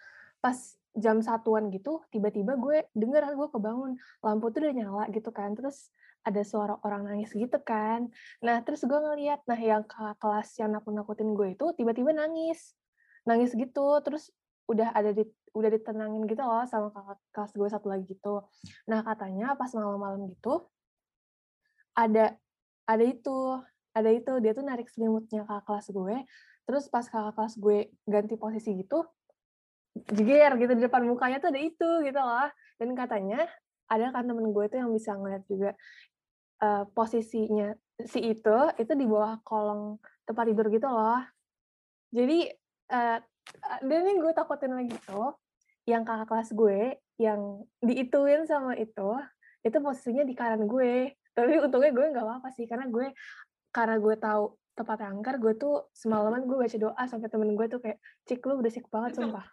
pas 0.45 0.59
jam 0.95 1.19
satuan 1.25 1.73
gitu, 1.73 2.05
tiba-tiba 2.13 2.61
gue 2.61 2.85
denger 2.93 3.33
gue 3.33 3.49
kebangun, 3.49 3.97
lampu 4.21 4.53
tuh 4.53 4.61
udah 4.63 4.75
nyala 4.77 5.05
gitu 5.11 5.33
kan, 5.33 5.57
terus 5.57 5.89
ada 6.29 6.41
suara 6.45 6.77
orang 6.85 7.09
nangis 7.09 7.33
gitu 7.33 7.59
kan. 7.65 8.13
Nah, 8.45 8.61
terus 8.63 8.85
gue 8.85 8.99
ngeliat, 9.01 9.41
nah 9.49 9.59
yang 9.59 9.89
kakak 9.89 10.21
kelas 10.21 10.49
yang 10.61 10.71
nakut-nakutin 10.77 11.33
gue 11.33 11.49
itu 11.57 11.67
tiba-tiba 11.81 12.13
nangis. 12.13 12.77
Nangis 13.25 13.57
gitu, 13.57 13.87
terus 14.05 14.29
udah 14.69 14.93
ada 14.93 15.17
di 15.17 15.25
udah 15.57 15.71
ditenangin 15.73 16.29
gitu 16.29 16.43
loh 16.45 16.65
sama 16.69 16.93
kelas 17.33 17.53
gue 17.57 17.69
satu 17.73 17.89
lagi 17.89 18.05
gitu. 18.13 18.45
Nah, 18.87 19.01
katanya 19.03 19.57
pas 19.57 19.73
malam-malam 19.73 20.29
gitu 20.31 20.69
ada 21.95 22.35
ada 22.85 23.05
itu, 23.07 23.39
ada 23.95 24.11
itu 24.11 24.33
dia 24.43 24.53
tuh 24.53 24.67
narik 24.67 24.91
selimutnya 24.91 25.47
kakak 25.47 25.65
kelas 25.65 25.87
gue. 25.95 26.17
Terus 26.67 26.85
pas 26.91 27.07
kakak 27.07 27.35
kelas 27.39 27.55
gue 27.57 27.79
ganti 28.05 28.35
posisi 28.37 28.75
gitu, 28.77 29.07
jeger 29.95 30.53
gitu 30.59 30.73
di 30.75 30.83
depan 30.85 31.07
mukanya 31.07 31.39
tuh 31.39 31.55
ada 31.55 31.61
itu 31.63 31.91
gitu 32.03 32.21
loh. 32.21 32.49
Dan 32.77 32.93
katanya 32.99 33.47
ada 33.87 34.11
kan 34.11 34.27
temen 34.27 34.51
gue 34.51 34.65
tuh 34.67 34.79
yang 34.83 34.91
bisa 34.91 35.15
ngeliat 35.15 35.43
juga 35.47 35.71
eh, 36.63 36.85
posisinya 36.91 37.75
si 38.03 38.19
itu 38.35 38.59
itu 38.75 38.93
di 38.99 39.07
bawah 39.07 39.39
kolong 39.47 40.03
tempat 40.27 40.45
tidur 40.51 40.67
gitu 40.69 40.89
loh. 40.91 41.23
Jadi 42.11 42.51
eh, 42.91 43.19
dan 43.85 44.03
yang 44.03 44.19
gue 44.19 44.33
takutin 44.35 44.75
lagi 44.75 44.97
tuh 45.07 45.37
yang 45.85 46.03
kakak 46.03 46.27
kelas 46.33 46.51
gue 46.57 46.99
yang 47.21 47.63
diituin 47.85 48.49
sama 48.49 48.75
itu 48.75 49.15
itu 49.63 49.77
posisinya 49.79 50.25
di 50.27 50.35
kanan 50.35 50.67
gue. 50.67 51.15
Tapi 51.35 51.59
untungnya 51.63 51.91
gue 51.95 52.07
nggak 52.15 52.25
apa-apa 52.25 52.49
sih 52.55 52.67
karena 52.67 52.91
gue 52.91 53.15
karena 53.75 53.97
gue 53.99 54.15
tahu 54.19 54.45
tempat 54.75 54.99
angker 55.07 55.39
gue 55.39 55.55
tuh 55.55 55.89
semalaman 55.95 56.45
gue 56.45 56.59
baca 56.59 56.77
doa 56.77 57.03
sampai 57.07 57.31
temen 57.31 57.55
gue 57.55 57.67
tuh 57.71 57.81
kayak 57.81 57.99
cik 58.27 58.43
lu 58.45 58.59
berisik 58.59 58.87
banget 58.91 59.23
sumpah 59.23 59.47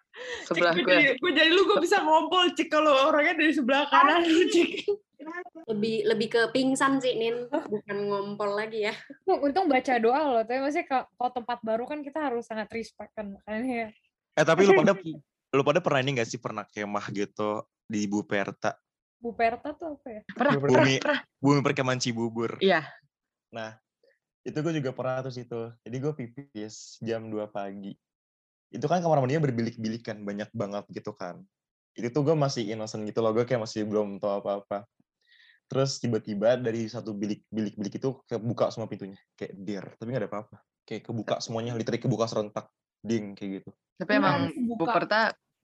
Sebelah 0.44 0.76
Cik, 0.76 0.84
gue. 0.84 0.92
jadi, 0.92 1.14
gue 1.16 1.32
jadi 1.32 1.50
lu 1.54 1.62
gue 1.70 1.80
bisa 1.80 2.04
ngompol 2.04 2.52
cik 2.58 2.68
kalau 2.68 2.92
orangnya 3.08 3.38
dari 3.40 3.54
sebelah 3.54 3.88
kanan 3.88 4.26
lu 4.28 4.44
cik 4.50 4.90
Lebih 5.70 6.10
lebih 6.10 6.28
ke 6.34 6.42
pingsan 6.50 6.98
sih 6.98 7.14
Nin, 7.14 7.46
bukan 7.46 7.98
ngompol 8.10 8.58
lagi 8.58 8.90
ya. 8.90 8.94
Untung, 9.22 9.40
untung 9.46 9.66
baca 9.70 9.94
doa 10.02 10.22
loh, 10.26 10.42
tapi 10.42 10.58
maksudnya 10.58 10.90
kalau 10.90 11.30
tempat 11.30 11.62
baru 11.62 11.86
kan 11.86 12.02
kita 12.02 12.18
harus 12.26 12.50
sangat 12.50 12.66
respect 12.74 13.14
kan 13.14 13.30
makanya 13.30 13.86
ya. 13.86 13.88
Eh 14.34 14.42
tapi 14.42 14.66
lu 14.66 14.74
pada 14.74 14.98
lu 15.54 15.62
pada 15.62 15.78
pernah 15.78 16.02
ini 16.02 16.18
gak 16.18 16.26
sih 16.26 16.42
pernah 16.42 16.66
kemah 16.66 17.06
gitu 17.14 17.62
di 17.86 18.10
Buperta? 18.10 18.74
Bu 19.22 19.38
Perta 19.38 19.78
tuh 19.78 20.02
apa 20.02 20.08
ya? 20.10 20.22
Pernah, 20.34 20.54
Bumi 20.58 20.96
pernah. 20.98 21.22
Bumi 21.38 21.60
Perkemahan 21.62 22.02
Cibubur. 22.02 22.58
Iya. 22.58 22.82
Nah, 23.54 23.78
itu 24.42 24.58
gue 24.58 24.74
juga 24.82 24.92
pernah 24.94 25.22
tuh 25.22 25.34
situ. 25.34 25.70
Jadi 25.86 25.96
gue 26.02 26.14
pipis 26.18 26.98
jam 27.06 27.30
2 27.30 27.46
pagi. 27.50 27.94
Itu 28.72 28.88
kan 28.88 29.04
kamar 29.04 29.22
mandinya 29.22 29.46
berbilik-bilik 29.46 30.02
kan, 30.02 30.18
banyak 30.24 30.50
banget 30.56 30.86
gitu 30.90 31.14
kan. 31.14 31.44
Itu 31.94 32.10
tuh 32.10 32.32
gue 32.32 32.36
masih 32.36 32.72
innocent 32.72 33.04
gitu 33.04 33.20
loh, 33.20 33.36
gue 33.36 33.44
kayak 33.44 33.62
masih 33.62 33.86
belum 33.86 34.18
tahu 34.18 34.42
apa-apa. 34.42 34.88
Terus 35.68 36.04
tiba-tiba 36.04 36.60
dari 36.60 36.88
satu 36.88 37.16
bilik-bilik-bilik 37.16 37.94
itu 37.96 38.10
kebuka 38.28 38.72
semua 38.72 38.92
pintunya. 38.92 39.20
Kayak 39.40 39.54
dir, 39.56 39.86
tapi 39.96 40.08
gak 40.12 40.22
ada 40.28 40.30
apa-apa. 40.32 40.58
Kayak 40.84 41.02
kebuka 41.08 41.36
semuanya, 41.40 41.76
literally 41.76 42.02
kebuka 42.02 42.26
serentak. 42.28 42.68
Ding, 43.02 43.34
kayak 43.34 43.64
gitu. 43.64 43.70
Tapi 43.98 44.12
emang 44.20 44.52
kebuka. 44.52 44.78
Buperta 44.78 45.22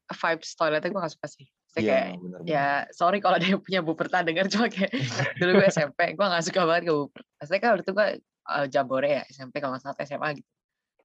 vibes 0.08 0.56
toiletnya 0.56 0.90
gue 0.92 1.02
gak 1.04 1.14
suka 1.16 1.28
sih. 1.28 1.48
Saya 1.68 1.82
Iya, 1.84 1.92
kayak, 1.92 2.08
bener, 2.24 2.40
bener. 2.40 2.48
ya 2.48 2.68
sorry 2.96 3.20
kalau 3.20 3.36
ada 3.36 3.48
yang 3.48 3.60
punya 3.60 3.80
Buperta 3.84 4.24
denger 4.24 4.48
cuma 4.48 4.72
kayak 4.72 4.92
dulu 5.40 5.52
gue 5.60 5.68
SMP, 5.68 6.00
gue 6.16 6.26
gak 6.28 6.46
suka 6.48 6.62
banget 6.64 6.84
ke 6.88 6.94
Buperta. 6.96 7.28
Maksudnya 7.40 7.60
kan 7.60 7.70
waktu 7.76 7.84
itu 7.84 7.94
gue 7.94 8.08
uh, 8.48 8.66
jambore 8.72 9.22
ya, 9.22 9.24
SMP 9.30 9.60
kalau 9.60 9.76
nggak 9.76 9.84
salah 9.84 9.96
atau 9.96 10.06
SMA 10.08 10.30
gitu. 10.40 10.50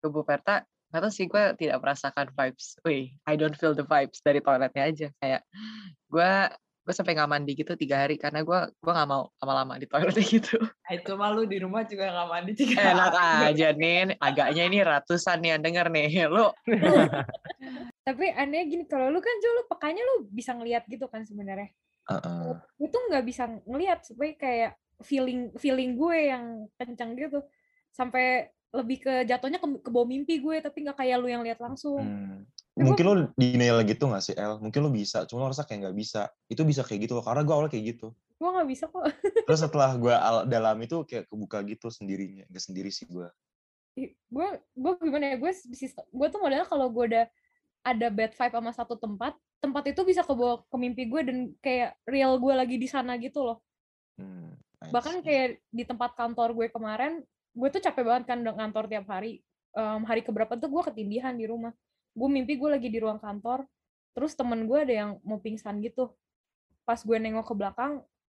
Ke 0.02 0.06
Buperta, 0.10 0.56
gak 0.66 1.00
tau 1.02 1.12
sih 1.14 1.30
gue 1.30 1.44
tidak 1.58 1.78
merasakan 1.78 2.26
vibes. 2.34 2.74
Wih, 2.82 3.14
I 3.26 3.34
don't 3.38 3.54
feel 3.54 3.74
the 3.74 3.86
vibes 3.86 4.18
dari 4.22 4.42
toiletnya 4.42 4.82
aja. 4.90 5.08
Kayak 5.22 5.42
gue 6.10 6.32
gue 6.82 6.90
sampai 6.90 7.14
nggak 7.14 7.30
mandi 7.30 7.54
gitu 7.54 7.78
tiga 7.78 8.02
hari 8.02 8.18
karena 8.18 8.42
gue 8.42 8.58
gue 8.74 8.92
nggak 8.92 9.06
mau 9.06 9.30
lama-lama 9.38 9.78
di 9.78 9.86
toiletnya 9.86 10.26
gitu. 10.42 10.58
Nah, 10.58 10.92
itu 10.92 11.12
malu 11.14 11.46
di 11.46 11.62
rumah 11.62 11.86
juga 11.86 12.10
nggak 12.10 12.28
mandi 12.28 12.52
tiga 12.58 12.76
Enak 12.82 13.14
hari. 13.14 13.54
aja 13.54 13.68
nih, 13.70 14.18
agaknya 14.18 14.62
ini 14.66 14.78
ratusan 14.82 15.38
nih 15.38 15.50
yang 15.54 15.62
denger 15.62 15.86
nih. 15.94 16.08
Lu 16.34 16.50
Tapi 18.06 18.34
aneh 18.34 18.66
gini, 18.66 18.82
kalau 18.90 19.14
lu 19.14 19.22
kan 19.22 19.30
Jo, 19.38 19.48
lu 19.54 19.62
pekanya 19.70 20.02
lu 20.02 20.26
bisa 20.26 20.58
ngelihat 20.58 20.82
gitu 20.90 21.06
kan 21.06 21.22
sebenarnya. 21.22 21.70
Heeh. 22.10 22.58
Gue 22.74 22.88
tuh 22.90 22.98
nggak 23.06 23.22
bisa 23.22 23.46
ngelihat, 23.62 24.02
supaya 24.02 24.34
kayak 24.34 24.72
feeling 25.02 25.50
feeling 25.58 25.94
gue 25.94 26.30
yang 26.32 26.66
kencang 26.78 27.14
gitu. 27.18 27.42
Sampai 27.92 28.50
lebih 28.72 29.04
ke 29.04 29.28
jatuhnya 29.28 29.60
ke, 29.60 29.68
ke 29.84 29.90
bawah 29.92 30.08
mimpi 30.08 30.40
gue, 30.40 30.56
tapi 30.64 30.88
nggak 30.88 30.96
kayak 30.96 31.16
lu 31.20 31.28
yang 31.28 31.44
lihat 31.44 31.60
langsung. 31.60 32.00
Hmm. 32.00 32.48
Ya, 32.72 32.88
Mungkin 32.88 33.04
gua- 33.04 33.16
lo 33.20 33.22
denial 33.36 33.84
gitu 33.84 34.08
gak 34.08 34.24
sih, 34.24 34.32
El? 34.32 34.56
Mungkin 34.56 34.80
lo 34.80 34.88
bisa, 34.88 35.28
cuma 35.28 35.44
lo 35.44 35.52
rasa 35.52 35.68
kayak 35.68 35.84
nggak 35.92 35.96
bisa. 36.00 36.32
Itu 36.48 36.64
bisa 36.64 36.80
kayak 36.80 37.04
gitu 37.04 37.20
loh, 37.20 37.24
karena 37.24 37.44
gue 37.44 37.52
awalnya 37.52 37.68
kayak 37.68 38.00
gitu. 38.00 38.16
Gue 38.40 38.48
nggak 38.48 38.68
bisa 38.72 38.88
kok. 38.88 39.04
Terus 39.46 39.60
setelah 39.60 39.92
gue 40.00 40.14
dalam 40.48 40.80
itu 40.80 41.04
kayak 41.04 41.28
kebuka 41.28 41.60
gitu 41.68 41.92
sendirinya. 41.92 42.48
Gak 42.48 42.64
sendiri 42.64 42.88
sih 42.88 43.04
gue. 43.04 43.28
gue 44.32 44.48
gue 44.72 44.92
gimana 45.04 45.24
ya 45.28 45.36
gue 45.36 45.52
gue 45.92 46.28
tuh 46.32 46.40
modelnya 46.40 46.64
kalau 46.64 46.88
gue 46.88 47.12
udah 47.12 47.24
ada 47.84 48.08
bad 48.08 48.32
vibe 48.32 48.54
sama 48.56 48.72
satu 48.72 48.96
tempat 48.96 49.36
tempat 49.60 49.84
itu 49.92 50.00
bisa 50.02 50.24
kebawa 50.24 50.64
ke 50.64 50.76
mimpi 50.80 51.04
gue 51.06 51.20
dan 51.22 51.36
kayak 51.60 51.92
real 52.08 52.40
gue 52.40 52.54
lagi 52.56 52.80
di 52.80 52.88
sana 52.88 53.20
gitu 53.20 53.44
loh 53.44 53.58
Hmm, 54.16 54.56
bahkan 54.90 55.22
kayak 55.22 55.62
di 55.70 55.84
tempat 55.86 56.16
kantor 56.18 56.56
gue 56.56 56.66
kemarin 56.72 57.22
gue 57.52 57.68
tuh 57.68 57.84
capek 57.84 58.02
banget 58.02 58.24
kan 58.32 58.38
ngantor 58.40 58.88
tiap 58.88 59.06
hari. 59.12 59.44
Em, 59.72 60.02
hari 60.04 60.20
keberapa 60.20 60.56
tuh 60.56 60.68
gue 60.68 60.82
ketindihan 60.88 61.32
di 61.32 61.48
rumah. 61.48 61.72
Gue 62.12 62.28
mimpi 62.28 62.56
gue 62.56 62.68
lagi 62.68 62.88
di 62.88 62.98
ruang 63.00 63.20
kantor 63.20 63.64
terus 64.12 64.36
temen 64.36 64.68
gue 64.68 64.78
ada 64.78 64.92
yang 64.92 65.10
mau 65.24 65.40
pingsan 65.40 65.80
gitu. 65.80 66.12
Pas 66.84 67.00
gue 67.00 67.16
nengok 67.16 67.52
ke 67.52 67.54
belakang 67.56 67.92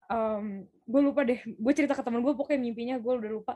em, 0.09 0.65
gue 0.65 1.01
lupa 1.03 1.21
deh 1.27 1.39
gue 1.43 1.73
cerita 1.75 1.93
ke 1.95 2.03
temen 2.03 2.23
gue 2.23 2.33
pokoknya 2.33 2.59
mimpinya 2.59 2.95
gue 2.97 3.13
udah 3.13 3.31
lupa. 3.31 3.53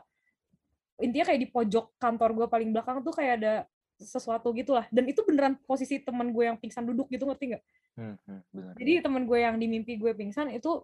Intinya 1.00 1.32
kayak 1.32 1.40
di 1.42 1.48
pojok 1.50 1.96
kantor 1.98 2.30
gue 2.32 2.46
paling 2.46 2.70
belakang 2.70 3.02
tuh 3.02 3.12
kayak 3.16 3.34
ada 3.42 3.54
sesuatu 3.98 4.50
gitu 4.58 4.74
lah 4.74 4.90
dan 4.90 5.06
itu 5.06 5.22
beneran 5.22 5.54
posisi 5.64 6.02
temen 6.02 6.34
gue 6.34 6.44
yang 6.50 6.58
pingsan 6.58 6.82
duduk 6.82 7.06
gitu 7.14 7.24
ngerti 7.30 7.54
nggak? 7.54 7.62
Hmm, 7.94 8.18
hmm, 8.26 8.40
bener, 8.50 8.72
jadi 8.74 8.92
temen 9.06 9.22
gue 9.22 9.38
yang 9.38 9.54
di 9.54 9.66
mimpi 9.70 9.94
gue 9.94 10.10
pingsan 10.18 10.50
itu 10.50 10.82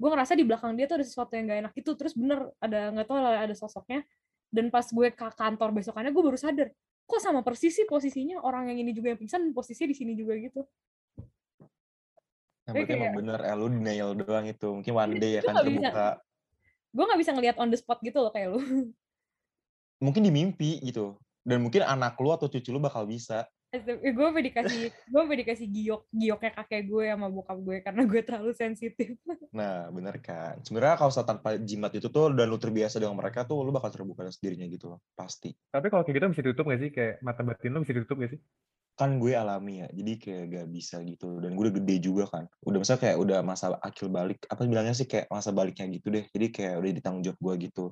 gue 0.00 0.08
ngerasa 0.08 0.32
di 0.32 0.48
belakang 0.48 0.72
dia 0.80 0.88
tuh 0.88 0.96
ada 0.96 1.06
sesuatu 1.06 1.36
yang 1.36 1.44
gak 1.52 1.60
enak 1.68 1.74
itu 1.76 1.90
terus 1.92 2.16
bener 2.16 2.48
ada 2.56 2.88
nggak 2.88 3.04
tahu 3.04 3.20
lah 3.20 3.44
ada 3.44 3.52
sosoknya 3.52 4.00
dan 4.48 4.72
pas 4.72 4.88
gue 4.88 5.08
ke 5.12 5.26
kantor 5.36 5.76
besokannya 5.76 6.08
gue 6.08 6.22
baru 6.24 6.40
sadar 6.40 6.72
kok 7.04 7.20
sama 7.20 7.44
persis 7.44 7.76
sih 7.76 7.84
posisinya 7.84 8.40
orang 8.40 8.72
yang 8.72 8.80
ini 8.80 8.96
juga 8.96 9.12
yang 9.12 9.20
pingsan 9.20 9.52
posisinya 9.52 9.92
di 9.92 9.96
sini 9.96 10.12
juga 10.16 10.40
gitu 10.40 10.64
Kayak 12.70 12.86
berarti 12.86 12.92
emang 13.02 13.14
bener, 13.18 13.40
El. 13.42 13.58
Lo 13.58 13.66
denial 13.66 14.10
doang 14.14 14.46
itu. 14.46 14.68
Mungkin 14.70 14.92
one 14.94 15.14
day 15.18 15.32
akan 15.42 15.52
nggak 15.58 15.66
bisa. 15.66 15.90
terbuka. 15.90 16.08
gue 16.90 17.04
nggak 17.06 17.20
bisa 17.22 17.30
ngelihat 17.34 17.56
on 17.62 17.68
the 17.70 17.78
spot 17.78 17.98
gitu 18.02 18.18
loh 18.18 18.32
kayak 18.34 18.50
lu 18.50 18.60
Mungkin 20.04 20.22
di 20.22 20.30
mimpi 20.30 20.78
gitu. 20.82 21.18
Dan 21.42 21.66
mungkin 21.66 21.82
anak 21.82 22.14
lu 22.22 22.30
atau 22.30 22.46
cucu 22.46 22.70
lu 22.70 22.78
bakal 22.78 23.04
bisa. 23.10 23.46
Gue 23.70 24.24
sampai 24.26 24.44
dikasih 24.50 24.80
gue 24.90 25.20
sampai 25.22 25.38
dikasih 25.46 25.66
giok 25.70 26.02
gioknya 26.10 26.50
kakek 26.58 26.90
gue 26.90 27.04
sama 27.06 27.26
bokap 27.30 27.58
gue 27.62 27.76
karena 27.86 28.02
gue 28.02 28.20
terlalu 28.26 28.52
sensitif 28.58 29.14
Nah, 29.50 29.90
bener 29.90 30.14
kan. 30.22 30.62
Sebenarnya 30.62 30.94
kalau 30.94 31.10
saat 31.10 31.26
tanpa 31.26 31.58
jimat 31.58 31.90
itu 31.90 32.06
tuh 32.06 32.30
dan 32.30 32.46
lu 32.46 32.58
terbiasa 32.58 33.02
dengan 33.02 33.18
mereka 33.18 33.42
tuh 33.42 33.66
lu 33.66 33.74
bakal 33.74 33.90
terbuka 33.90 34.22
dengan 34.22 34.34
sendirinya 34.34 34.66
gitu 34.70 34.94
loh. 34.94 35.00
Pasti. 35.18 35.50
Tapi 35.50 35.90
kalau 35.90 36.06
kayak 36.06 36.16
gitu 36.22 36.26
bisa 36.30 36.42
ditutup 36.46 36.64
gak 36.70 36.80
sih? 36.80 36.90
Kayak 36.94 37.14
mata 37.26 37.42
batin 37.42 37.74
lo 37.74 37.82
bisa 37.82 37.94
ditutup 37.98 38.16
gak 38.22 38.30
sih? 38.38 38.40
Kan 38.94 39.18
gue 39.18 39.32
alami 39.34 39.82
ya. 39.82 39.88
Jadi 39.90 40.12
kayak 40.22 40.44
gak 40.54 40.66
bisa 40.70 40.96
gitu. 41.02 41.42
Dan 41.42 41.58
gue 41.58 41.62
udah 41.66 41.74
gede 41.82 41.96
juga 41.98 42.24
kan. 42.30 42.44
Udah 42.62 42.78
misalnya 42.78 43.02
kayak 43.02 43.16
udah 43.18 43.38
masa 43.42 43.74
akil 43.82 44.06
balik. 44.06 44.38
Apa 44.46 44.62
bilangnya 44.70 44.94
sih 44.94 45.10
kayak 45.10 45.26
masa 45.26 45.50
baliknya 45.50 45.86
gitu 45.90 46.14
deh. 46.14 46.24
Jadi 46.30 46.46
kayak 46.54 46.74
udah 46.78 46.90
ditanggung 46.94 47.22
jawab 47.26 47.38
gue 47.42 47.54
gitu. 47.66 47.84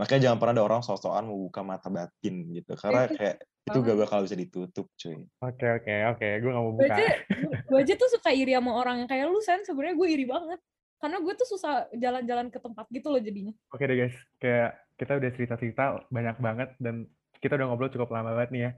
Makanya 0.00 0.20
jangan 0.32 0.38
pernah 0.40 0.54
ada 0.56 0.64
orang 0.64 0.80
sok-sokan 0.80 1.28
mau 1.28 1.36
buka 1.36 1.60
mata 1.60 1.92
batin 1.92 2.48
gitu. 2.56 2.72
Karena 2.80 3.04
Itu 3.04 3.20
kayak 3.20 3.36
itu 3.68 3.78
gak 3.84 3.98
bakal 4.00 4.18
bisa 4.24 4.36
ditutup 4.40 4.86
cuy. 4.96 5.28
Oke 5.44 5.66
oke 5.68 5.94
oke, 6.16 6.28
gue 6.40 6.50
gak 6.50 6.62
mau 6.64 6.72
gue 6.72 6.88
buka. 6.88 6.94
aja 6.96 7.06
gue 7.68 7.78
aja 7.78 7.94
tuh 7.94 8.08
suka 8.16 8.30
iri 8.32 8.56
sama 8.56 8.72
orang 8.74 9.04
yang 9.04 9.08
kayak 9.12 9.28
lu 9.28 9.38
sen 9.44 9.60
sebenarnya 9.62 9.94
gue 9.94 10.08
iri 10.08 10.26
banget 10.26 10.58
karena 11.00 11.16
gue 11.22 11.32
tuh 11.32 11.48
susah 11.48 11.88
jalan-jalan 11.96 12.52
ke 12.52 12.58
tempat 12.60 12.84
gitu 12.92 13.08
loh 13.08 13.20
jadinya 13.22 13.54
Oke 13.72 13.84
deh 13.88 13.96
guys, 13.96 14.16
kayak 14.36 14.76
kita 15.00 15.12
udah 15.16 15.30
cerita-cerita 15.32 15.84
banyak 16.12 16.36
banget 16.40 16.70
dan 16.76 17.08
kita 17.40 17.56
udah 17.56 17.66
ngobrol 17.72 17.88
cukup 17.88 18.12
lama 18.12 18.36
banget 18.36 18.50
nih 18.52 18.62
ya. 18.68 18.72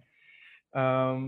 Em, 0.78 1.18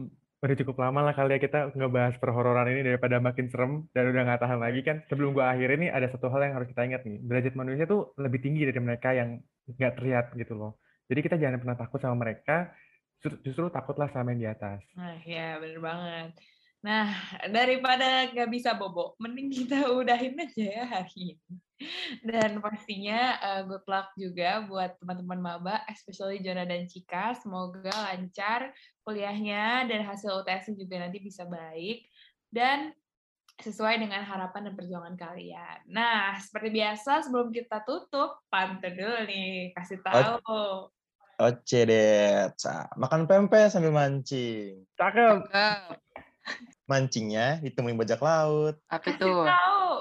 udah 0.44 0.56
cukup 0.60 0.76
lama 0.76 1.00
lah 1.00 1.16
kali 1.16 1.36
ya 1.36 1.40
kita 1.40 1.72
ngebahas 1.72 2.20
perhororan 2.20 2.68
ini 2.68 2.84
daripada 2.84 3.16
makin 3.16 3.48
serem 3.48 3.88
dan 3.96 4.12
udah 4.12 4.22
nggak 4.28 4.40
tahan 4.44 4.60
lagi 4.60 4.80
kan. 4.84 5.00
Sebelum 5.08 5.32
gua 5.32 5.56
akhirin 5.56 5.88
nih 5.88 5.90
ada 5.90 6.12
satu 6.12 6.28
hal 6.28 6.44
yang 6.44 6.54
harus 6.60 6.68
kita 6.68 6.84
ingat 6.84 7.02
nih. 7.08 7.16
Derajat 7.24 7.54
manusia 7.56 7.84
tuh 7.88 8.12
lebih 8.20 8.44
tinggi 8.44 8.68
dari 8.68 8.80
mereka 8.84 9.16
yang 9.16 9.40
nggak 9.64 9.92
terlihat 9.96 10.36
gitu 10.36 10.52
loh. 10.52 10.76
Jadi 11.08 11.20
kita 11.24 11.36
jangan 11.40 11.60
pernah 11.60 11.76
takut 11.80 12.00
sama 12.00 12.16
mereka, 12.28 12.76
justru, 13.24 13.40
justru 13.40 13.64
takutlah 13.72 14.12
sama 14.12 14.36
yang 14.36 14.40
di 14.40 14.48
atas. 14.48 14.80
Nah, 14.96 15.16
ya 15.24 15.56
bener 15.60 15.80
banget. 15.80 16.32
Nah, 16.84 17.16
daripada 17.48 18.28
nggak 18.28 18.50
bisa 18.52 18.76
bobo, 18.76 19.16
mending 19.16 19.48
kita 19.48 19.88
udahin 19.98 20.36
aja 20.36 20.64
ya 20.68 20.84
hari 20.84 21.40
ini. 21.40 21.56
Dan 22.20 22.60
pastinya 22.60 23.40
eh, 23.40 23.62
good 23.64 23.88
luck 23.88 24.12
juga 24.20 24.60
buat 24.68 25.00
teman-teman 25.00 25.40
maba, 25.40 25.80
especially 25.88 26.44
Jona 26.44 26.68
dan 26.68 26.84
Cika. 26.84 27.32
Semoga 27.40 27.88
lancar 27.88 28.68
kuliahnya 29.00 29.88
dan 29.88 30.04
hasil 30.04 30.44
UTS 30.44 30.76
juga 30.76 31.00
nanti 31.00 31.24
bisa 31.24 31.48
baik. 31.48 32.04
Dan 32.52 32.92
sesuai 33.64 34.04
dengan 34.04 34.20
harapan 34.20 34.68
dan 34.68 34.74
perjuangan 34.76 35.16
kalian. 35.16 35.88
Nah, 35.88 36.36
seperti 36.36 36.68
biasa 36.74 37.24
sebelum 37.24 37.48
kita 37.48 37.80
tutup, 37.86 38.44
pantun 38.52 38.92
dulu 38.92 39.24
nih, 39.24 39.72
kasih 39.72 40.04
tahu. 40.04 40.90
Oce 41.40 41.80
deh. 41.86 42.50
Makan 42.98 43.24
pempek 43.24 43.72
sambil 43.72 43.94
mancing. 43.94 44.84
Cakep. 44.98 45.48
Cakep. 45.48 46.04
Mancingnya 46.84 47.64
ditemuin 47.64 47.96
bajak 47.96 48.20
laut. 48.20 48.76
Apa 48.92 49.06
itu? 49.08 49.24
tahu. 49.24 49.92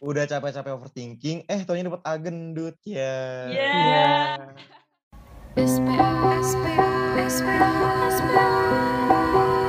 Udah 0.00 0.24
capek-capek 0.30 0.72
overthinking, 0.78 1.38
eh 1.50 1.60
taunya 1.66 1.90
dapat 1.90 2.02
agendut 2.06 2.78
ya. 2.86 3.50
Yeah. 3.50 3.74
Iya. 3.74 4.06
SPA, 5.66 6.08
SPA, 6.40 6.88
SPA, 7.26 7.68
SPA. 8.08 9.59